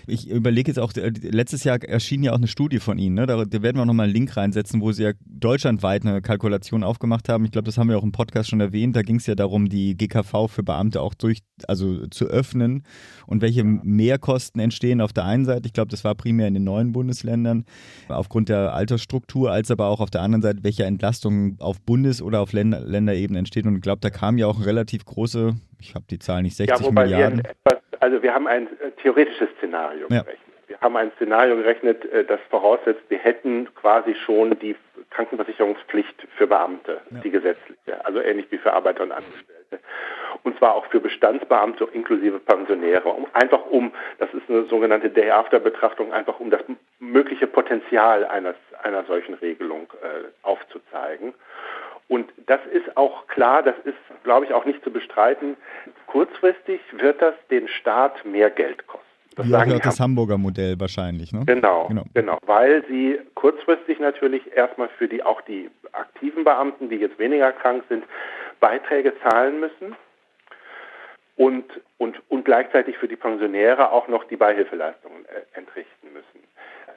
[0.08, 3.26] Ich überlege jetzt auch, äh, letztes Jahr erschien ja auch eine Studie von Ihnen, ne?
[3.26, 6.84] da, da werden wir auch nochmal einen Link reinsetzen, wo Sie ja deutschlandweit eine Kalkulation
[6.84, 7.46] aufgemacht haben.
[7.46, 8.96] Ich glaube, das haben wir auch im Podcast schon erwähnt.
[8.96, 12.84] Da ging es ja darum, die GKV für Beamte auch durch, also zu öffnen
[13.28, 15.68] und welche Mehrkosten entstehen auf der einen Seite.
[15.68, 17.66] Ich glaube, das war primär in den neuen Bundesländern
[18.10, 22.42] aufgrund der Altersstruktur, als aber auch auf der anderen Seite, welche Entlastung auf Bundes- oder
[22.42, 23.66] auf Länder Länderebene entsteht.
[23.66, 26.86] Und ich glaube, da kam ja auch relativ große, ich habe die Zahl nicht, 60
[26.86, 27.40] ja, Milliarden.
[27.40, 30.22] Etwas, also wir haben ein äh, theoretisches Szenario ja.
[30.22, 30.52] gerechnet.
[30.68, 34.76] Wir haben ein Szenario gerechnet, äh, das voraussetzt, wir hätten quasi schon die
[35.12, 37.20] Krankenversicherungspflicht für Beamte, ja.
[37.20, 39.80] die gesetzliche, also ähnlich wie für Arbeiter und Angestellte.
[40.44, 46.14] Und zwar auch für Bestandsbeamte inklusive Pensionäre, um, einfach um, das ist eine sogenannte Day-After-Betrachtung,
[46.14, 46.62] einfach um das
[47.00, 51.34] mögliche Potenzial eines, einer solchen Regelung äh, aufzuzeigen.
[52.12, 53.96] Und das ist auch klar, das ist,
[54.26, 55.56] glaube ich, auch nicht zu bestreiten.
[56.08, 59.06] Kurzfristig wird das den Staat mehr Geld kosten.
[59.38, 61.44] Das Wie sagen das Hamburger Modell wahrscheinlich, ne?
[61.46, 66.98] Genau, genau, genau, weil sie kurzfristig natürlich erstmal für die auch die aktiven Beamten, die
[66.98, 68.04] jetzt weniger krank sind,
[68.60, 69.96] Beiträge zahlen müssen
[71.42, 71.66] und,
[71.98, 76.40] und, und gleichzeitig für die Pensionäre auch noch die Beihilfeleistungen äh, entrichten müssen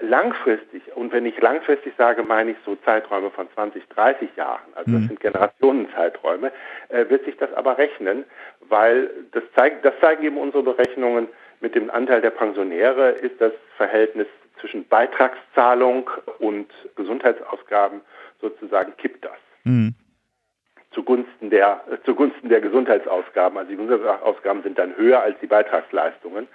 [0.01, 4.91] langfristig, und wenn ich langfristig sage, meine ich so Zeiträume von 20, 30 Jahren, also
[4.91, 5.07] das mhm.
[5.07, 6.53] sind Generationenzeiträume,
[6.89, 8.25] äh, wird sich das aber rechnen,
[8.69, 11.29] weil das, zeigt, das zeigen eben unsere Berechnungen
[11.61, 14.27] mit dem Anteil der Pensionäre, ist das Verhältnis
[14.61, 16.67] zwischen Beitragszahlung und
[16.97, 18.01] Gesundheitsausgaben
[18.41, 19.39] sozusagen kippt das.
[19.63, 19.95] Mhm.
[20.95, 23.59] Zugunsten der, zugunsten der Gesundheitsausgaben.
[23.59, 26.49] Also die Gesundheitsausgaben sind dann höher als die Beitragsleistungen.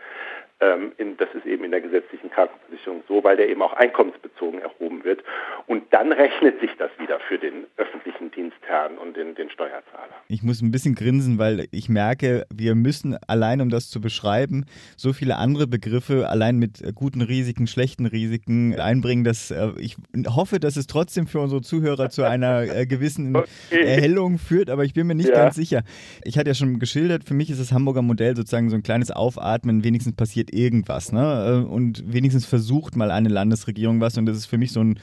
[0.61, 4.59] Ähm, in, das ist eben in der gesetzlichen Krankenversicherung so, weil der eben auch einkommensbezogen
[4.59, 5.23] erhoben wird.
[5.67, 10.13] Und dann rechnet sich das wieder für den öffentlichen Dienstherrn und den, den Steuerzahler.
[10.27, 14.65] Ich muss ein bisschen grinsen, weil ich merke, wir müssen allein, um das zu beschreiben,
[14.97, 19.95] so viele andere Begriffe allein mit guten Risiken, schlechten Risiken einbringen, dass äh, ich
[20.27, 23.47] hoffe, dass es trotzdem für unsere Zuhörer zu einer äh, gewissen okay.
[23.71, 25.35] Erhellung führt, aber ich bin mir nicht ja.
[25.35, 25.83] ganz sicher.
[26.25, 29.09] Ich hatte ja schon geschildert, für mich ist das Hamburger Modell sozusagen so ein kleines
[29.11, 31.65] Aufatmen, wenigstens passiert passiert irgendwas, ne?
[31.65, 34.17] Äh, und wenigstens versucht mal eine Landesregierung was.
[34.17, 34.99] Und das ist für mich so ein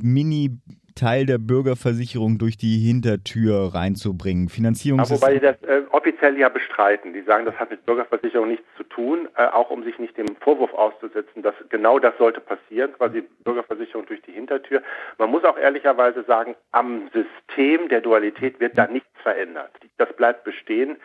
[0.00, 0.58] Mini-
[0.94, 4.48] Teil der Bürgerversicherung durch die Hintertür reinzubringen.
[4.48, 4.98] Finanzierung.
[4.98, 7.12] Wobei die das äh, offiziell ja bestreiten.
[7.12, 10.26] Die sagen, das hat mit Bürgerversicherung nichts zu tun, äh, auch um sich nicht dem
[10.40, 14.82] Vorwurf auszusetzen, dass genau das sollte passieren, quasi Bürgerversicherung durch die Hintertür.
[15.18, 19.70] Man muss auch ehrlicherweise sagen, am System der Dualität wird da nichts verändert.
[19.98, 20.96] Das bleibt bestehen.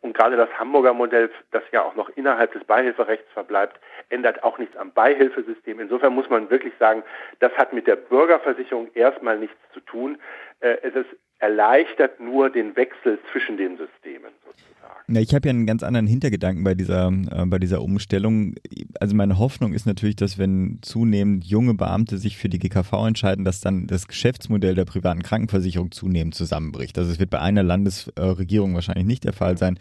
[0.00, 3.78] Und gerade das Hamburger Modell, das ja auch noch innerhalb des Beihilferechts verbleibt,
[4.08, 5.80] ändert auch nichts am Beihilfesystem.
[5.80, 7.02] Insofern muss man wirklich sagen,
[7.40, 10.18] das hat mit der Bürgerversicherung erstmal nichts zu tun.
[10.60, 15.14] Äh, es ist erleichtert nur den Wechsel zwischen den Systemen sozusagen.
[15.14, 18.56] Ja, ich habe ja einen ganz anderen Hintergedanken bei dieser, äh, bei dieser Umstellung.
[19.00, 23.44] Also meine Hoffnung ist natürlich, dass wenn zunehmend junge Beamte sich für die GKV entscheiden,
[23.44, 26.98] dass dann das Geschäftsmodell der privaten Krankenversicherung zunehmend zusammenbricht.
[26.98, 29.78] Also es wird bei einer Landesregierung wahrscheinlich nicht der Fall sein.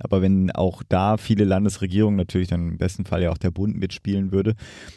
[0.00, 3.76] Aber wenn auch da viele Landesregierungen, natürlich dann im besten Fall ja auch der Bund
[3.76, 4.56] mitspielen würde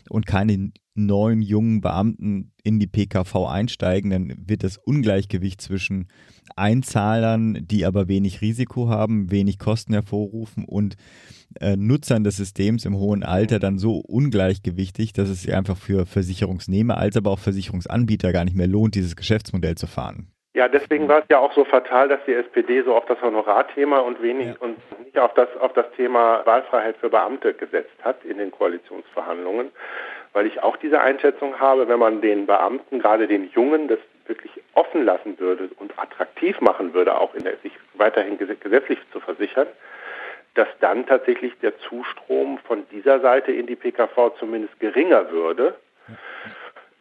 [0.10, 0.72] und keine
[1.06, 6.08] neuen jungen Beamten in die PKV einsteigen, dann wird das Ungleichgewicht zwischen
[6.56, 10.96] Einzahlern, die aber wenig Risiko haben, wenig Kosten hervorrufen und
[11.60, 16.06] äh, Nutzern des Systems im hohen Alter dann so ungleichgewichtig, dass es sich einfach für
[16.06, 20.32] Versicherungsnehmer als aber auch Versicherungsanbieter gar nicht mehr lohnt, dieses Geschäftsmodell zu fahren.
[20.56, 24.00] Ja, deswegen war es ja auch so fatal, dass die SPD so auf das Honorarthema
[24.00, 24.56] und wenig ja.
[24.60, 29.72] und nicht auf das auf das Thema Wahlfreiheit für Beamte gesetzt hat in den Koalitionsverhandlungen
[30.34, 34.52] weil ich auch diese Einschätzung habe, wenn man den Beamten, gerade den Jungen, das wirklich
[34.74, 39.68] offen lassen würde und attraktiv machen würde, auch in der, sich weiterhin gesetzlich zu versichern,
[40.54, 45.76] dass dann tatsächlich der Zustrom von dieser Seite in die PKV zumindest geringer würde.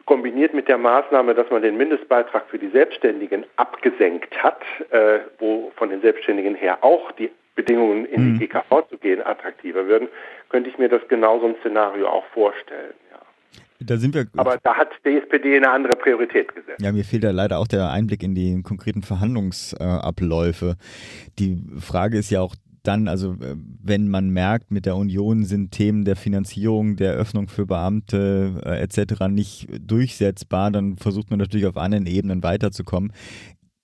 [0.05, 5.71] Kombiniert mit der Maßnahme, dass man den Mindestbeitrag für die Selbstständigen abgesenkt hat, äh, wo
[5.75, 8.39] von den Selbstständigen her auch die Bedingungen in die mhm.
[8.39, 10.07] GKV zu gehen attraktiver würden,
[10.49, 12.93] könnte ich mir das genau so ein Szenario auch vorstellen.
[13.81, 14.27] Da sind wir.
[14.35, 16.81] Aber da hat die SPD eine andere Priorität gesetzt.
[16.81, 20.75] Ja, mir fehlt da leider auch der Einblick in die konkreten Verhandlungsabläufe.
[21.39, 25.71] Die Frage ist ja auch dann, also äh, wenn man merkt, mit der Union sind
[25.71, 29.27] Themen der Finanzierung, der Öffnung für Beamte äh, etc.
[29.29, 33.13] nicht durchsetzbar, dann versucht man natürlich auf anderen Ebenen weiterzukommen.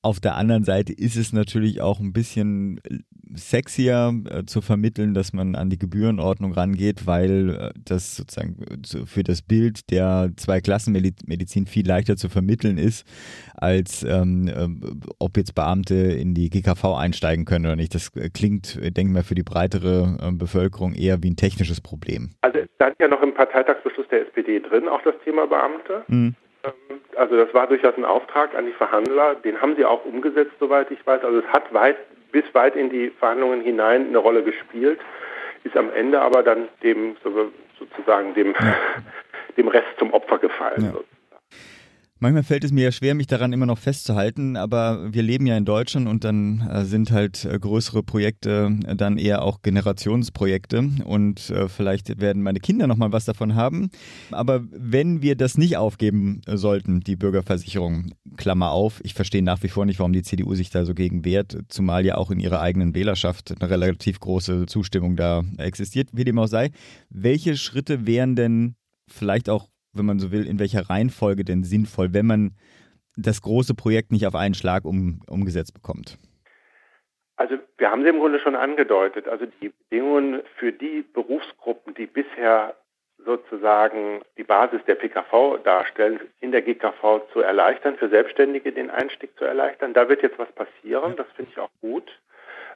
[0.05, 2.79] Auf der anderen Seite ist es natürlich auch ein bisschen
[3.33, 8.63] sexier äh, zu vermitteln, dass man an die Gebührenordnung rangeht, weil äh, das sozusagen
[9.07, 13.03] für das Bild der Zweiklassenmedizin viel leichter zu vermitteln ist,
[13.55, 14.67] als ähm, äh,
[15.17, 17.95] ob jetzt Beamte in die GKV einsteigen können oder nicht.
[17.95, 22.29] Das klingt, denke ich mal, für die breitere äh, Bevölkerung eher wie ein technisches Problem.
[22.41, 26.03] Also es stand ja noch im Parteitagsbeschluss der SPD drin, auch das Thema Beamte.
[26.09, 26.35] Mhm.
[26.65, 30.53] Ähm, also das war durchaus ein Auftrag an die Verhandler, den haben sie auch umgesetzt,
[30.59, 31.23] soweit ich weiß.
[31.23, 31.97] Also es hat weit
[32.31, 34.99] bis weit in die Verhandlungen hinein eine Rolle gespielt,
[35.63, 37.15] ist am Ende aber dann dem
[37.77, 38.75] sozusagen dem, ja.
[39.57, 40.93] dem Rest zum Opfer gefallen.
[40.93, 41.14] Ja.
[42.21, 45.57] Manchmal fällt es mir ja schwer, mich daran immer noch festzuhalten, aber wir leben ja
[45.57, 50.91] in Deutschland und dann äh, sind halt äh, größere Projekte äh, dann eher auch Generationsprojekte
[51.03, 53.89] und vielleicht werden meine Kinder noch mal was davon haben.
[54.31, 59.67] Aber wenn wir das nicht aufgeben sollten, die Bürgerversicherung, Klammer auf, ich verstehe nach wie
[59.67, 62.61] vor nicht, warum die CDU sich da so gegen wehrt, zumal ja auch in ihrer
[62.61, 66.71] eigenen Wählerschaft eine relativ große Zustimmung da existiert, wie dem auch sei.
[67.09, 68.75] Welche Schritte wären denn
[69.07, 69.67] vielleicht auch
[69.97, 72.51] wenn man so will, in welcher Reihenfolge denn sinnvoll, wenn man
[73.17, 76.17] das große Projekt nicht auf einen Schlag um, umgesetzt bekommt?
[77.37, 79.27] Also wir haben sie im Grunde schon angedeutet.
[79.27, 82.75] Also die Bedingungen für die Berufsgruppen, die bisher
[83.25, 89.37] sozusagen die Basis der PKV darstellen, in der GKV zu erleichtern, für Selbstständige den Einstieg
[89.37, 89.93] zu erleichtern.
[89.93, 92.09] Da wird jetzt was passieren, das finde ich auch gut.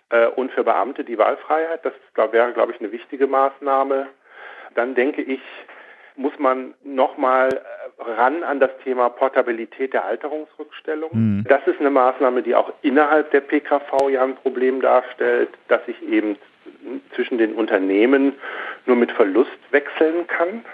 [0.10, 1.94] Äh, und für Beamte die Wahlfreiheit, das
[2.32, 4.08] wäre, glaube ich, eine wichtige Maßnahme.
[4.76, 5.42] Dann denke ich,
[6.20, 11.10] muss man nochmal äh, ran an das Thema Portabilität der Alterungsrückstellung.
[11.14, 11.46] Mhm.
[11.48, 16.02] Das ist eine Maßnahme, die auch innerhalb der PKV ja ein Problem darstellt, dass ich
[16.04, 16.38] eben
[17.16, 18.34] zwischen den Unternehmen
[18.86, 20.66] nur mit Verlust wechseln kann.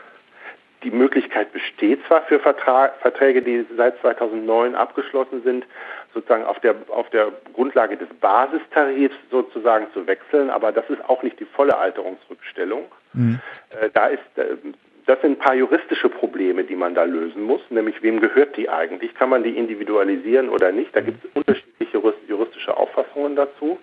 [0.83, 5.65] Die Möglichkeit besteht zwar für Vertrag, Verträge, die seit 2009 abgeschlossen sind,
[6.13, 11.21] sozusagen auf der, auf der Grundlage des Basistarifs sozusagen zu wechseln, aber das ist auch
[11.21, 12.85] nicht die volle Alterungsrückstellung.
[13.13, 13.39] Mhm.
[13.69, 14.57] Äh, da ist äh,
[15.05, 18.69] das sind ein paar juristische Probleme, die man da lösen muss, nämlich wem gehört die
[18.69, 19.13] eigentlich?
[19.13, 20.95] Kann man die individualisieren oder nicht?
[20.95, 23.79] Da gibt es unterschiedliche juristische Auffassungen dazu.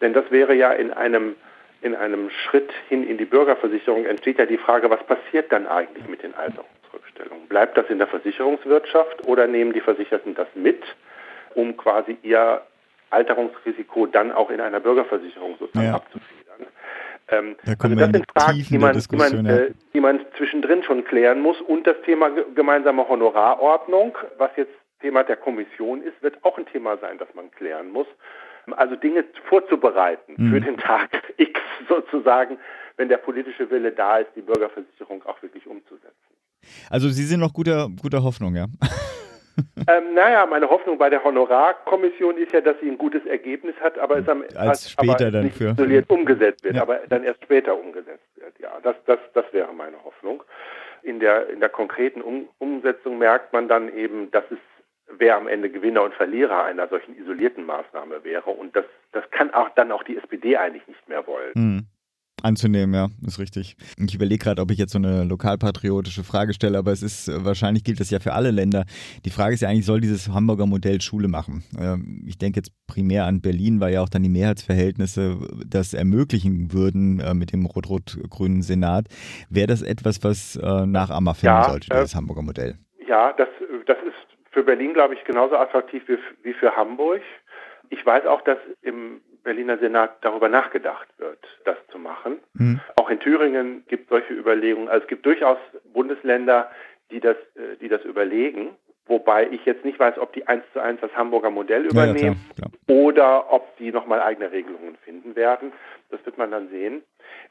[0.00, 1.34] Denn das wäre ja in einem,
[1.82, 6.06] in einem Schritt hin in die Bürgerversicherung entsteht ja die Frage, was passiert dann eigentlich
[6.06, 7.48] mit den Alterungsrückstellungen?
[7.48, 10.82] Bleibt das in der Versicherungswirtschaft oder nehmen die Versicherten das mit,
[11.54, 12.62] um quasi ihr
[13.10, 15.94] Alterungsrisiko dann auch in einer Bürgerversicherung sozusagen ja.
[15.94, 16.39] abzufedern?
[17.30, 21.40] Ähm, also das sind Fragen, die man, die, man, äh, die man zwischendrin schon klären
[21.40, 21.60] muss.
[21.60, 26.98] Und das Thema gemeinsame Honorarordnung, was jetzt Thema der Kommission ist, wird auch ein Thema
[26.98, 28.06] sein, das man klären muss.
[28.72, 30.50] Also Dinge vorzubereiten mhm.
[30.50, 31.58] für den Tag X
[31.88, 32.58] sozusagen,
[32.96, 36.14] wenn der politische Wille da ist, die Bürgerversicherung auch wirklich umzusetzen.
[36.90, 38.66] Also Sie sind noch guter, guter Hoffnung, ja?
[39.86, 43.98] ähm, naja, meine Hoffnung bei der Honorarkommission ist ja, dass sie ein gutes Ergebnis hat,
[43.98, 46.82] aber es am als später aber dann nicht für isoliert umgesetzt wird, ja.
[46.82, 48.58] aber dann erst später umgesetzt wird.
[48.58, 50.42] Ja, das, das, das wäre meine Hoffnung.
[51.02, 54.58] In der, in der konkreten um Umsetzung merkt man dann eben, dass es
[55.18, 58.50] wer am Ende Gewinner und Verlierer einer solchen isolierten Maßnahme wäre.
[58.50, 61.52] Und das, das kann auch dann auch die SPD eigentlich nicht mehr wollen.
[61.54, 61.86] Mhm.
[62.42, 63.76] Anzunehmen, ja, ist richtig.
[63.98, 67.84] Ich überlege gerade, ob ich jetzt so eine lokalpatriotische Frage stelle, aber es ist, wahrscheinlich
[67.84, 68.84] gilt das ja für alle Länder.
[69.24, 71.64] Die Frage ist ja eigentlich, soll dieses Hamburger Modell Schule machen?
[71.78, 76.72] Ähm, ich denke jetzt primär an Berlin, weil ja auch dann die Mehrheitsverhältnisse das ermöglichen
[76.72, 79.06] würden äh, mit dem rot-rot-grünen Senat.
[79.48, 82.78] Wäre das etwas, was äh, Nachahmer finden ja, sollte, dieses äh, Hamburger Modell?
[83.06, 83.48] Ja, das,
[83.86, 87.22] das ist für Berlin, glaube ich, genauso attraktiv wie, wie für Hamburg.
[87.90, 92.40] Ich weiß auch, dass im Berliner Senat darüber nachgedacht wird, das zu machen.
[92.54, 92.80] Mhm.
[92.96, 94.88] Auch in Thüringen gibt es solche Überlegungen.
[94.88, 95.58] Also es gibt durchaus
[95.92, 96.70] Bundesländer,
[97.10, 98.70] die das, äh, die das überlegen.
[99.06, 102.66] Wobei ich jetzt nicht weiß, ob die eins zu eins das Hamburger Modell übernehmen ja,
[102.66, 105.72] ja, oder ob die nochmal eigene Regelungen finden werden.
[106.10, 107.02] Das wird man dann sehen.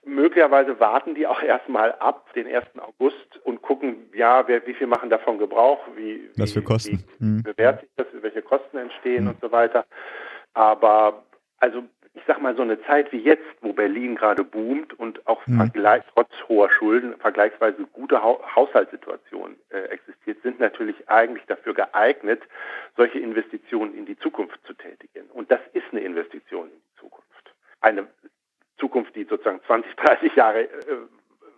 [0.06, 2.66] Möglicherweise warten die auch erstmal ab den 1.
[2.80, 7.04] August und gucken, ja, wer, wie viel machen davon Gebrauch, wie, Was für Kosten.
[7.20, 7.44] Wie, mhm.
[7.44, 9.32] bewährt sich das, welche Kosten entstehen mhm.
[9.32, 9.86] und so weiter.
[10.54, 11.26] Aber
[11.60, 11.84] also
[12.14, 15.72] ich sag mal so eine Zeit wie jetzt, wo Berlin gerade boomt und auch mhm.
[16.14, 22.42] trotz hoher Schulden vergleichsweise gute ha Haushaltssituation äh, existiert, sind natürlich eigentlich dafür geeignet,
[22.98, 25.30] solche Investitionen in die Zukunft zu tätigen.
[25.32, 27.54] Und das ist eine Investition in die Zukunft.
[27.82, 28.08] Eine
[28.80, 30.70] Zukunft, die sozusagen 20, 30 Jahre äh,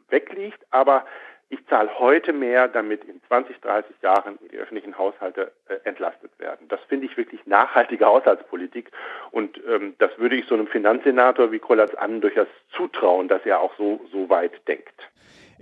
[0.10, 1.06] wegliegt, aber
[1.52, 6.68] ich zahle heute mehr, damit in 20, 30 Jahren die öffentlichen Haushalte äh, entlastet werden.
[6.70, 8.89] Das finde ich wirklich nachhaltige Haushaltspolitik
[9.32, 13.60] und ähm, das würde ich so einem Finanzsenator wie Kollatz an durchaus zutrauen, dass er
[13.60, 14.95] auch so, so weit denkt.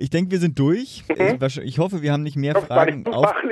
[0.02, 1.04] Ich denke, wir sind durch.
[1.10, 1.38] Mhm.
[1.64, 3.34] Ich hoffe, wir haben nicht mehr Fragen auf.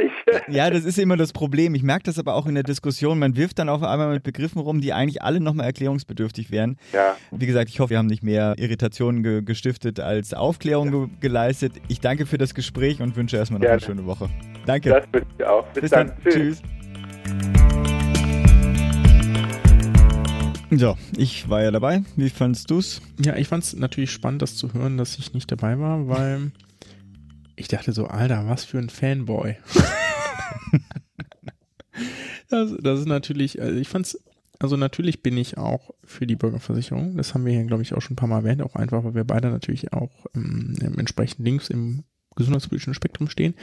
[0.50, 1.74] Ja, das ist immer das Problem.
[1.74, 3.18] Ich merke das aber auch in der Diskussion.
[3.18, 6.78] Man wirft dann auf einmal mit Begriffen rum, die eigentlich alle nochmal erklärungsbedürftig wären.
[6.92, 7.16] Ja.
[7.32, 10.92] Wie gesagt, ich hoffe, wir haben nicht mehr Irritationen ge gestiftet als Aufklärung ja.
[10.92, 11.74] ge geleistet.
[11.88, 13.82] Ich danke für das Gespräch und wünsche erstmal noch Gerne.
[13.82, 14.30] eine schöne Woche.
[14.66, 14.90] Danke.
[14.90, 15.66] Das wünsche ich auch.
[15.68, 16.08] Bis, Bis dann.
[16.08, 16.34] dann.
[16.34, 16.62] Tschüss.
[20.70, 22.04] So, ich war ja dabei.
[22.18, 23.02] Wie fandest du's?
[23.24, 26.52] Ja, ich fand's natürlich spannend, das zu hören, dass ich nicht dabei war, weil
[27.56, 29.56] ich dachte so, Alter, was für ein Fanboy.
[32.50, 34.20] das, das, ist natürlich, also ich fand's,
[34.60, 37.16] also natürlich bin ich auch für die Bürgerversicherung.
[37.16, 39.16] Das haben wir hier, glaube ich, auch schon ein paar Mal erwähnt, auch einfach, weil
[39.16, 42.04] wir beide natürlich auch ähm, entsprechend links im
[42.36, 43.56] gesundheitspolitischen Spektrum stehen.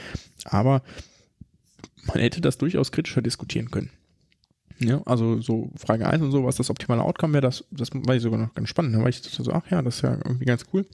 [0.43, 0.81] Aber
[2.07, 3.91] man hätte das durchaus kritischer diskutieren können.
[4.79, 8.15] Ja, also so Frage 1 und so, was das optimale Outcome wäre, das, das war
[8.15, 9.03] ich sogar noch ganz spannend, ne?
[9.03, 10.85] weil ich so, ach ja, das ist ja irgendwie ganz cool.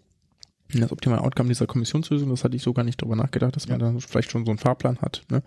[0.73, 3.71] Das optimale Outcome dieser Kommissionslösung, das hatte ich so gar nicht drüber nachgedacht, dass ja.
[3.71, 5.23] man dann vielleicht schon so einen Fahrplan hat.
[5.29, 5.43] Ne?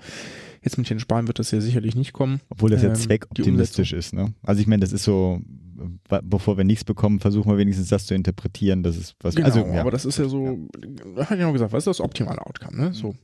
[0.63, 2.41] Jetzt mit den Sparen wird das ja sicherlich nicht kommen.
[2.51, 4.13] Obwohl das ja ähm, zweckoptimistisch ist.
[4.13, 4.35] Ne?
[4.43, 5.41] Also ich meine, das ist so,
[6.25, 8.83] bevor wir nichts bekommen, versuchen wir wenigstens das zu interpretieren.
[8.83, 9.35] Das ist was.
[9.35, 9.81] Genau, also, ja.
[9.81, 10.69] aber das ist ja so,
[11.17, 12.77] hat ja auch gesagt, was ist das optimale Outcome?
[12.77, 12.93] Ne?
[12.93, 13.15] So.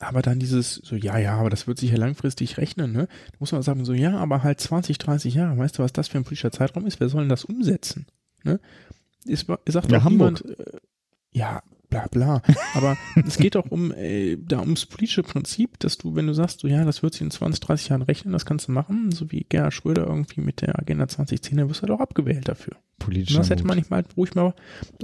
[0.00, 3.06] Aber dann dieses, so, ja, ja, aber das wird sich ja langfristig rechnen, ne?
[3.06, 6.08] Da muss man sagen, so, ja, aber halt 20, 30 Jahre, weißt du, was das
[6.08, 7.00] für ein politischer Zeitraum ist?
[7.00, 8.06] Wer soll denn das umsetzen?
[8.44, 8.60] Ne?
[9.24, 10.44] Ist, sagt ja, doch Hamburg.
[10.44, 10.78] niemand, äh,
[11.32, 12.42] ja, bla bla.
[12.74, 16.60] Aber es geht doch um äh, da ums politische Prinzip, dass du, wenn du sagst,
[16.60, 19.30] so ja, das wird sich in 20, 30 Jahren rechnen, das kannst du machen, so
[19.30, 22.76] wie Gerhard Schröder irgendwie mit der Agenda 2010, dann wirst du doch abgewählt dafür.
[22.98, 23.36] Politisch.
[23.36, 24.54] Das hätte man nicht mal ruhig mal,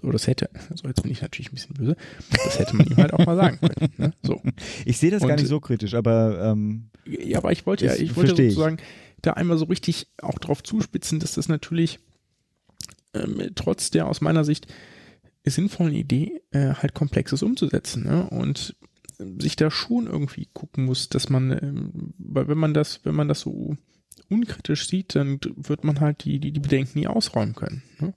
[0.03, 1.97] oder das hätte, so jetzt bin ich natürlich ein bisschen böse,
[2.45, 3.93] das hätte man ihm halt auch mal sagen können.
[3.97, 4.13] Ne?
[4.23, 4.43] So.
[4.85, 7.95] Ich sehe das Und, gar nicht so kritisch, aber ähm, ja, aber ich wollte ja,
[7.95, 9.23] ich wollte sozusagen ich.
[9.23, 11.99] da einmal so richtig auch drauf zuspitzen, dass das natürlich
[13.15, 14.67] ähm, trotz der aus meiner Sicht
[15.51, 18.05] sinnvollen Idee, äh, halt Komplexes umzusetzen.
[18.05, 18.29] Ne?
[18.31, 18.77] Und
[19.19, 23.29] sich da schon irgendwie gucken muss, dass man, ähm, weil wenn man das, wenn man
[23.29, 23.77] das so
[24.29, 27.83] unkritisch sieht, dann wird man halt die, die, die Bedenken nie ausräumen können.
[28.01, 28.15] Ne?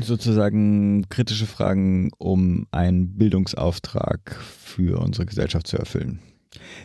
[0.00, 6.20] Sozusagen kritische Fragen, um einen Bildungsauftrag für unsere Gesellschaft zu erfüllen.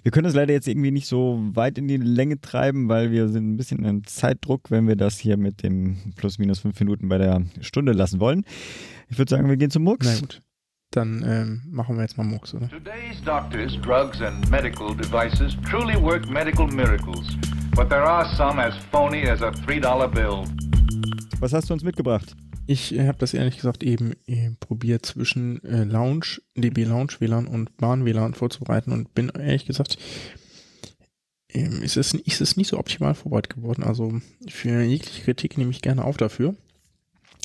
[0.03, 3.27] Wir können das leider jetzt irgendwie nicht so weit in die Länge treiben, weil wir
[3.27, 7.09] sind ein bisschen in Zeitdruck, wenn wir das hier mit dem plus minus fünf Minuten
[7.09, 8.45] bei der Stunde lassen wollen.
[9.09, 10.05] Ich würde sagen, wir gehen zum Mux.
[10.05, 10.41] Na gut.
[10.91, 12.69] Dann ähm, machen wir jetzt mal Mux, oder?
[12.69, 17.35] Today's doctors, drugs and medical devices truly work medical miracles.
[17.75, 20.45] But there are some as phony as a $3 bill.
[21.39, 22.35] Was hast du uns mitgebracht?
[22.67, 27.47] Ich äh, habe das ehrlich gesagt eben äh, probiert zwischen äh, Lounge, DB Lounge WLAN
[27.47, 29.97] und Bahn WLAN vorzubereiten und bin ehrlich gesagt,
[31.49, 33.83] ähm, ist, es, ist es nicht so optimal vorbereitet geworden.
[33.83, 36.55] Also für jegliche Kritik nehme ich gerne auf dafür.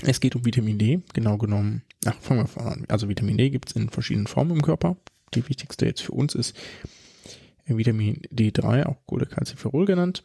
[0.04, 1.82] Es geht um Vitamin D, genau genommen.
[2.04, 2.84] Ach, fangen wir vorne an.
[2.88, 4.96] Also Vitamin D gibt es in verschiedenen Formen im Körper.
[5.34, 6.56] Die wichtigste jetzt für uns ist
[7.64, 10.24] Vitamin D3, auch Cholecalciferol genannt.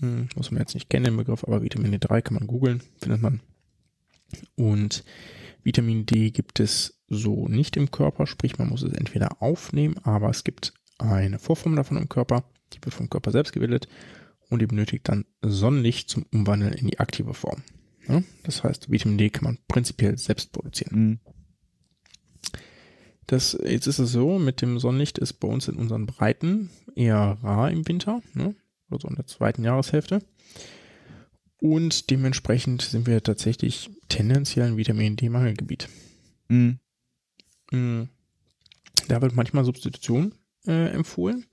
[0.00, 3.22] Hm, muss man jetzt nicht kennen, den Begriff, aber Vitamin D3 kann man googeln, findet
[3.22, 3.40] man.
[4.56, 5.04] Und
[5.62, 10.30] Vitamin D gibt es so nicht im Körper, sprich man muss es entweder aufnehmen, aber
[10.30, 13.88] es gibt eine Vorform davon im Körper, die wird vom Körper selbst gebildet
[14.48, 17.62] und die benötigt dann Sonnenlicht zum Umwandeln in die aktive Form.
[18.08, 20.98] Ja, das heißt, Vitamin D kann man prinzipiell selbst produzieren.
[20.98, 21.20] Mhm.
[23.26, 27.38] Das, jetzt ist es so, mit dem Sonnenlicht ist bei uns in unseren Breiten eher
[27.42, 28.54] rar im Winter, ne?
[28.90, 30.20] also in der zweiten Jahreshälfte.
[31.62, 35.88] Und dementsprechend sind wir tatsächlich tendenziell ein Vitamin D-Mangelgebiet.
[36.48, 36.80] Mhm.
[37.70, 38.08] Mhm.
[39.06, 40.34] Da wird manchmal Substitution
[40.66, 41.46] äh, empfohlen.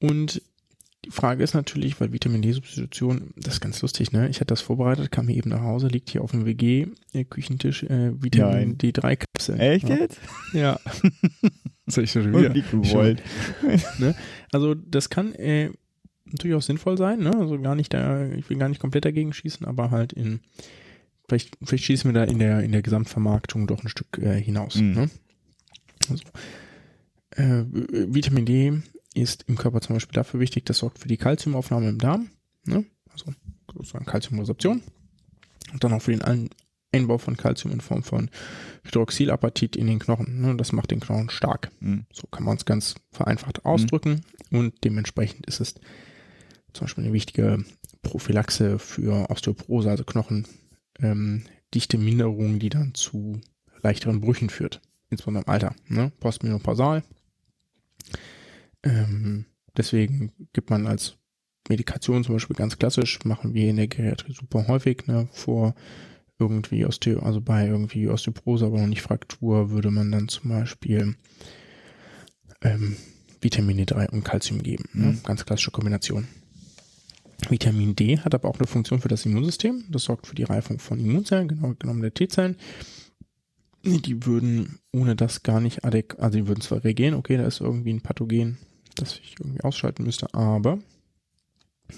[0.00, 0.42] Und
[1.04, 4.28] die Frage ist natürlich, weil Vitamin D-Substitution, das ist ganz lustig, ne?
[4.28, 8.20] Ich hatte das vorbereitet, kam hier eben nach Hause, liegt hier auf dem WG-Küchentisch äh,
[8.20, 9.60] Vitamin D3-Kapseln.
[9.60, 10.18] Echt jetzt?
[10.52, 10.80] Ja.
[11.86, 12.50] das habe ich schon wieder.
[12.50, 13.22] gewollt.
[13.98, 14.16] ne?
[14.50, 15.70] Also das kann äh,
[16.26, 17.34] durchaus sinnvoll sein, ne?
[17.36, 20.40] Also gar nicht da, ich will gar nicht komplett dagegen schießen, aber halt in,
[21.28, 24.76] vielleicht, vielleicht schießen wir da in der, in der Gesamtvermarktung doch ein Stück äh, hinaus.
[24.76, 24.92] Mhm.
[24.92, 25.10] Ne?
[26.10, 26.24] Also,
[27.30, 27.64] äh,
[28.14, 28.82] Vitamin D
[29.14, 32.30] ist im Körper zum Beispiel dafür wichtig, das sorgt für die Kalziumaufnahme im Darm,
[32.64, 32.84] ne?
[33.12, 33.32] also
[33.72, 34.82] sozusagen Kalziumresorption
[35.72, 36.50] und dann auch für den
[36.92, 38.30] Einbau von Kalzium in Form von
[38.84, 40.40] Hydroxylapatit in den Knochen.
[40.40, 40.56] Ne?
[40.56, 41.70] Das macht den Knochen stark.
[41.80, 42.06] Mhm.
[42.12, 44.58] So kann man es ganz vereinfacht ausdrücken mhm.
[44.58, 45.74] und dementsprechend ist es
[46.74, 47.64] zum Beispiel eine wichtige
[48.02, 50.46] Prophylaxe für Osteoporose, also Knochendichte
[51.00, 53.40] ähm, Minderung, die dann zu
[53.82, 55.74] leichteren Brüchen führt, insbesondere im Alter.
[55.88, 56.12] Ne?
[56.20, 57.02] Postmenopausal
[58.84, 59.46] ähm,
[59.76, 61.16] deswegen gibt man als
[61.68, 65.74] Medikation zum Beispiel ganz klassisch, machen wir in der Geriatrie super häufig, ne, vor
[66.38, 71.16] irgendwie Osteo, also bei irgendwie Osteoporose, aber noch nicht Fraktur, würde man dann zum Beispiel
[72.60, 72.96] ähm,
[73.40, 74.84] Vitamin D3 und Calcium geben.
[74.92, 75.06] Ne?
[75.06, 75.22] Mhm.
[75.22, 76.26] Ganz klassische Kombination.
[77.48, 79.84] Vitamin D hat aber auch eine Funktion für das Immunsystem.
[79.90, 82.56] Das sorgt für die Reifung von Immunzellen, genau genommen der T-Zellen.
[83.84, 87.60] Die würden ohne das gar nicht adäquat, also die würden zwar reagieren, okay, da ist
[87.60, 88.56] irgendwie ein Pathogen,
[88.96, 90.78] das ich irgendwie ausschalten müsste, aber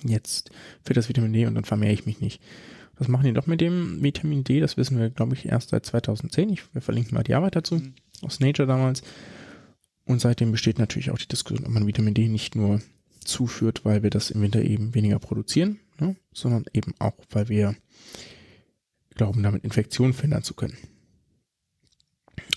[0.04, 0.50] jetzt
[0.82, 2.42] fehlt das Vitamin D und dann vermehre ich mich nicht.
[2.98, 4.58] Was machen die doch mit dem Vitamin D?
[4.60, 6.48] Das wissen wir, glaube ich, erst seit 2010.
[6.50, 7.94] Ich, wir verlinken mal die Arbeit dazu mhm.
[8.22, 9.02] aus Nature damals.
[10.06, 12.80] Und seitdem besteht natürlich auch die Diskussion, ob man Vitamin D nicht nur
[13.26, 17.76] zuführt, weil wir das im Winter eben weniger produzieren, ne, sondern eben auch, weil wir
[19.14, 20.76] glauben, damit Infektionen verhindern zu können.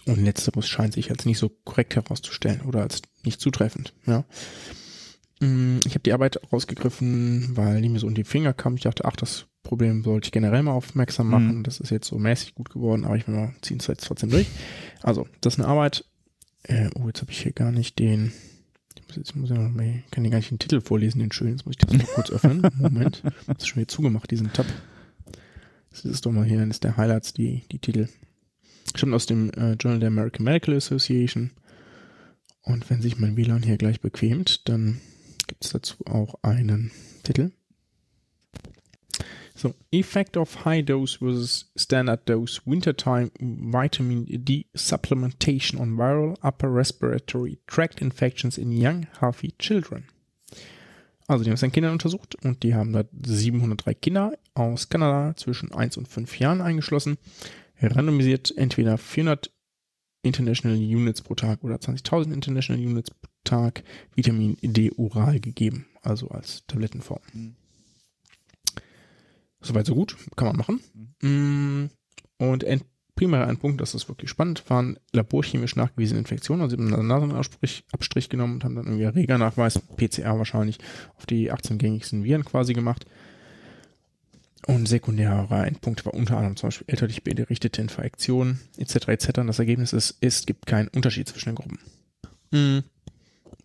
[0.05, 3.93] Und letzteres scheint sich als nicht so korrekt herauszustellen oder als nicht zutreffend.
[4.05, 4.25] Ja.
[5.39, 8.75] Mm, ich habe die Arbeit rausgegriffen, weil die mir so in die Finger kam.
[8.75, 11.31] Ich dachte, ach, das Problem sollte ich generell mal aufmerksam mhm.
[11.31, 11.57] machen.
[11.59, 11.63] Mhm.
[11.63, 14.29] Das ist jetzt so mäßig gut geworden, aber ich will mal ziehen es jetzt trotzdem
[14.29, 14.47] durch.
[15.01, 16.05] Also, das ist eine Arbeit.
[16.63, 18.33] Äh, oh, jetzt habe ich hier gar nicht den.
[19.15, 21.51] Jetzt muss ich noch mal, ich kann hier gar nicht den Titel vorlesen, den schönen.
[21.51, 22.61] Jetzt muss ich das noch kurz öffnen.
[22.77, 23.23] Moment.
[23.47, 24.65] Das ist schon wieder zugemacht, diesen Tab.
[25.89, 28.07] Das ist doch mal hier eines der Highlights, die, die Titel.
[28.95, 31.51] Stammt aus dem äh, Journal der American Medical Association.
[32.61, 34.99] Und wenn sich mein WLAN hier gleich bequemt, dann
[35.47, 36.91] gibt es dazu auch einen
[37.23, 37.51] Titel.
[39.59, 46.73] So, Effect of High Dose versus Standard Dose Wintertime Vitamin D Supplementation on Viral Upper
[46.73, 50.05] Respiratory Tract Infections in Young Healthy Children.
[51.27, 55.35] Also, die haben es an Kindern untersucht und die haben da 703 Kinder aus Kanada
[55.35, 57.17] zwischen 1 und 5 Jahren eingeschlossen
[57.81, 59.51] randomisiert entweder 400
[60.21, 63.83] International Units pro Tag oder 20.000 International Units pro Tag
[64.15, 67.57] Vitamin D oral gegeben, also als Tablettenform.
[69.61, 70.79] Soweit so gut, kann man machen.
[71.21, 71.89] Mhm.
[72.37, 72.85] Und end,
[73.15, 76.61] primärer Endpunkt, das ist wirklich spannend, waren laborchemisch nachgewiesene Infektionen.
[76.61, 80.77] Also sie haben einen Nasenabstrich Abstrich genommen und haben dann irgendwie Erregernachweis, PCR wahrscheinlich,
[81.17, 83.05] auf die 18 gängigsten Viren quasi gemacht.
[84.67, 89.07] Und sekundärer Endpunkt war unter anderem zum Beispiel elterlich berichtete Infektionen etc.
[89.09, 89.39] etc.
[89.39, 91.79] Und das Ergebnis ist, es gibt keinen Unterschied zwischen den Gruppen.
[92.51, 92.83] Mhm.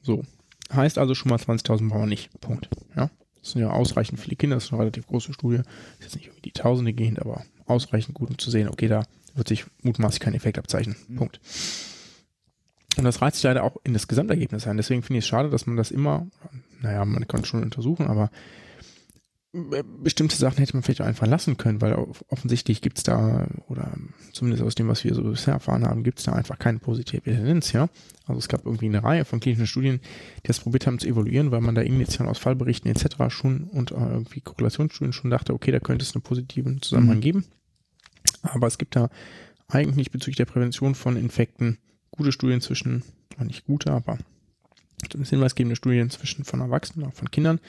[0.03, 0.25] So.
[0.73, 2.41] Heißt also schon mal 20.000 brauchen wir nicht.
[2.41, 2.69] Punkt.
[2.97, 3.11] Ja.
[3.45, 5.59] Das sind ja ausreichend viele Kinder, das ist eine relativ große Studie.
[5.99, 9.05] Ist jetzt nicht irgendwie die Tausende gehend, aber ausreichend gut, um zu sehen, okay, da
[9.35, 10.97] wird sich mutmaßlich kein Effekt abzeichnen.
[11.09, 11.17] Mhm.
[11.17, 11.41] Punkt.
[12.97, 14.79] Und das reizt sich leider auch in das Gesamtergebnis ein.
[14.79, 16.27] Deswegen finde ich es schade, dass man das immer,
[16.81, 18.31] naja, man kann es schon untersuchen, aber
[20.03, 21.95] bestimmte Sachen hätte man vielleicht auch einfach lassen können, weil
[22.29, 23.93] offensichtlich gibt es da, oder
[24.33, 27.31] zumindest aus dem, was wir so bisher erfahren haben, gibt es da einfach keine positive
[27.31, 27.89] Evidenz, ja.
[28.27, 30.01] Also es gab irgendwie eine Reihe von klinischen Studien,
[30.39, 33.17] die das probiert haben zu evaluieren, weil man da initialen aus Fallberichten etc.
[33.29, 37.23] schon und äh, irgendwie Korrelationsstudien schon dachte, okay, da könnte es einen positiven Zusammenhang mhm.
[37.23, 37.45] geben.
[38.43, 39.09] Aber es gibt da
[39.69, 41.79] eigentlich bezüglich der Prävention von Infekten
[42.11, 43.05] gute Studien zwischen,
[43.39, 44.19] nicht gute, aber
[45.11, 47.61] zumindest hinweisgebende Studien zwischen von Erwachsenen, auch von Kindern,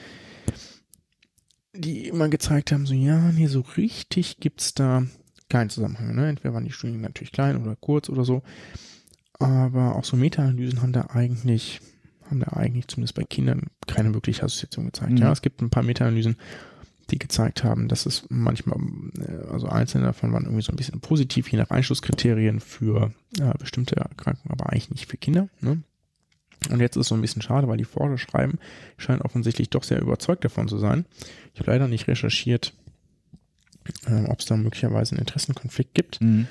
[1.78, 5.04] die immer gezeigt haben, so ja, nee, so richtig gibt's da
[5.48, 6.14] keinen Zusammenhang.
[6.14, 6.28] Ne?
[6.28, 8.42] Entweder waren die Studien natürlich klein oder kurz oder so.
[9.38, 11.80] Aber auch so Meta-Analysen haben da eigentlich,
[12.28, 15.12] haben da eigentlich zumindest bei Kindern keine wirkliche Assoziation gezeigt.
[15.12, 15.18] Mhm.
[15.18, 16.36] Ja, es gibt ein paar Meta-Analysen,
[17.10, 18.78] die gezeigt haben, dass es manchmal,
[19.18, 23.52] äh, also einzelne davon waren irgendwie so ein bisschen positiv, je nach Einschlusskriterien für äh,
[23.58, 25.48] bestimmte Erkrankungen, aber eigentlich nicht für Kinder.
[25.60, 25.82] Ne?
[26.70, 28.58] Und jetzt ist es so ein bisschen schade, weil die Forscher schreiben,
[28.96, 31.04] scheinen offensichtlich doch sehr überzeugt davon zu sein.
[31.54, 32.72] Ich habe leider nicht recherchiert,
[34.06, 36.20] äh, ob es da möglicherweise einen Interessenkonflikt gibt.
[36.20, 36.46] Mhm.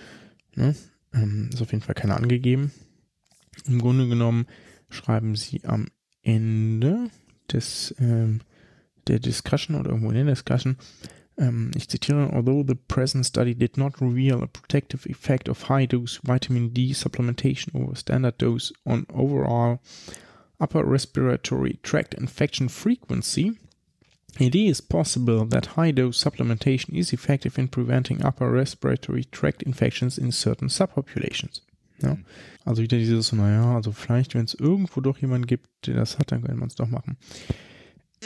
[0.55, 0.75] Ne?
[1.13, 2.71] Ähm, ist auf jeden Fall keiner angegeben.
[3.65, 4.47] Im Grunde genommen
[4.89, 5.87] schreiben sie am
[6.21, 7.09] Ende
[7.51, 8.41] des ähm,
[9.07, 10.77] der Discussion oder irgendwo in der Discussion,
[11.37, 15.87] ähm, ich zitiere, although the present study did not reveal a protective effect of high
[15.87, 19.79] dose vitamin D supplementation over standard dose on overall
[20.59, 23.57] upper respiratory tract infection frequency,
[24.39, 30.17] it is possible that high dose supplementation is effective in preventing upper respiratory tract infections
[30.17, 31.61] in certain subpopulations.
[32.01, 32.15] Ja.
[32.15, 32.25] Mhm.
[32.65, 36.31] Also wieder dieses, naja, also vielleicht, wenn es irgendwo doch jemanden gibt, der das hat,
[36.31, 37.17] dann könnte man es doch machen.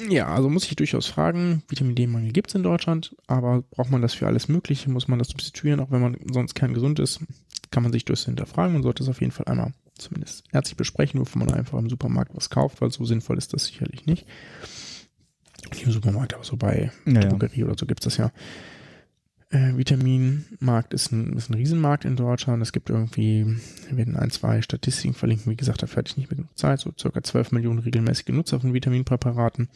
[0.08, 4.02] Ja, also muss ich durchaus fragen, Vitamin D-Mangel gibt es in Deutschland, aber braucht man
[4.02, 4.90] das für alles Mögliche?
[4.90, 7.20] Muss man das substituieren, auch wenn man sonst kerngesund ist?
[7.72, 11.20] Kann man sich durchaus hinterfragen und sollte es auf jeden Fall einmal zumindest ärztlich besprechen,
[11.20, 14.26] bevor man einfach im Supermarkt was kauft, weil so sinnvoll ist das sicherlich nicht.
[15.72, 18.32] Nicht im Supermarkt, aber so bei ja, Drogerie oder so gibt es das ja.
[19.52, 22.62] Äh, Vitaminmarkt ist ein, ist ein Riesenmarkt in Deutschland.
[22.62, 25.52] Es gibt irgendwie, wir werden ein, zwei Statistiken verlinken.
[25.52, 26.80] Wie gesagt, dafür hatte ich nicht mehr genug Zeit.
[26.80, 29.68] So circa 12 Millionen regelmäßige Nutzer von Vitaminpräparaten.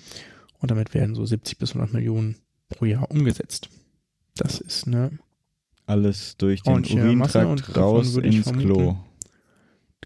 [0.59, 2.35] Und damit werden so 70 bis 100 Millionen
[2.69, 3.69] pro Jahr umgesetzt.
[4.35, 5.11] Das ist eine
[5.85, 8.97] alles durch den Urintrakt raus ins vermuten, Klo.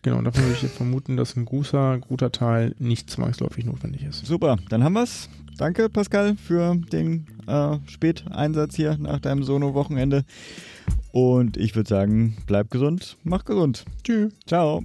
[0.02, 4.26] Genau, davon würde ich vermuten, dass ein guter, guter Teil nicht zwangsläufig notwendig ist.
[4.26, 5.30] Super, dann haben wir's.
[5.58, 10.24] Danke, Pascal, für den äh, Späteinsatz hier nach deinem Sono-Wochenende.
[11.12, 13.86] Und ich würde sagen, bleib gesund, mach gesund.
[14.04, 14.34] Tschüss.
[14.46, 14.84] Ciao.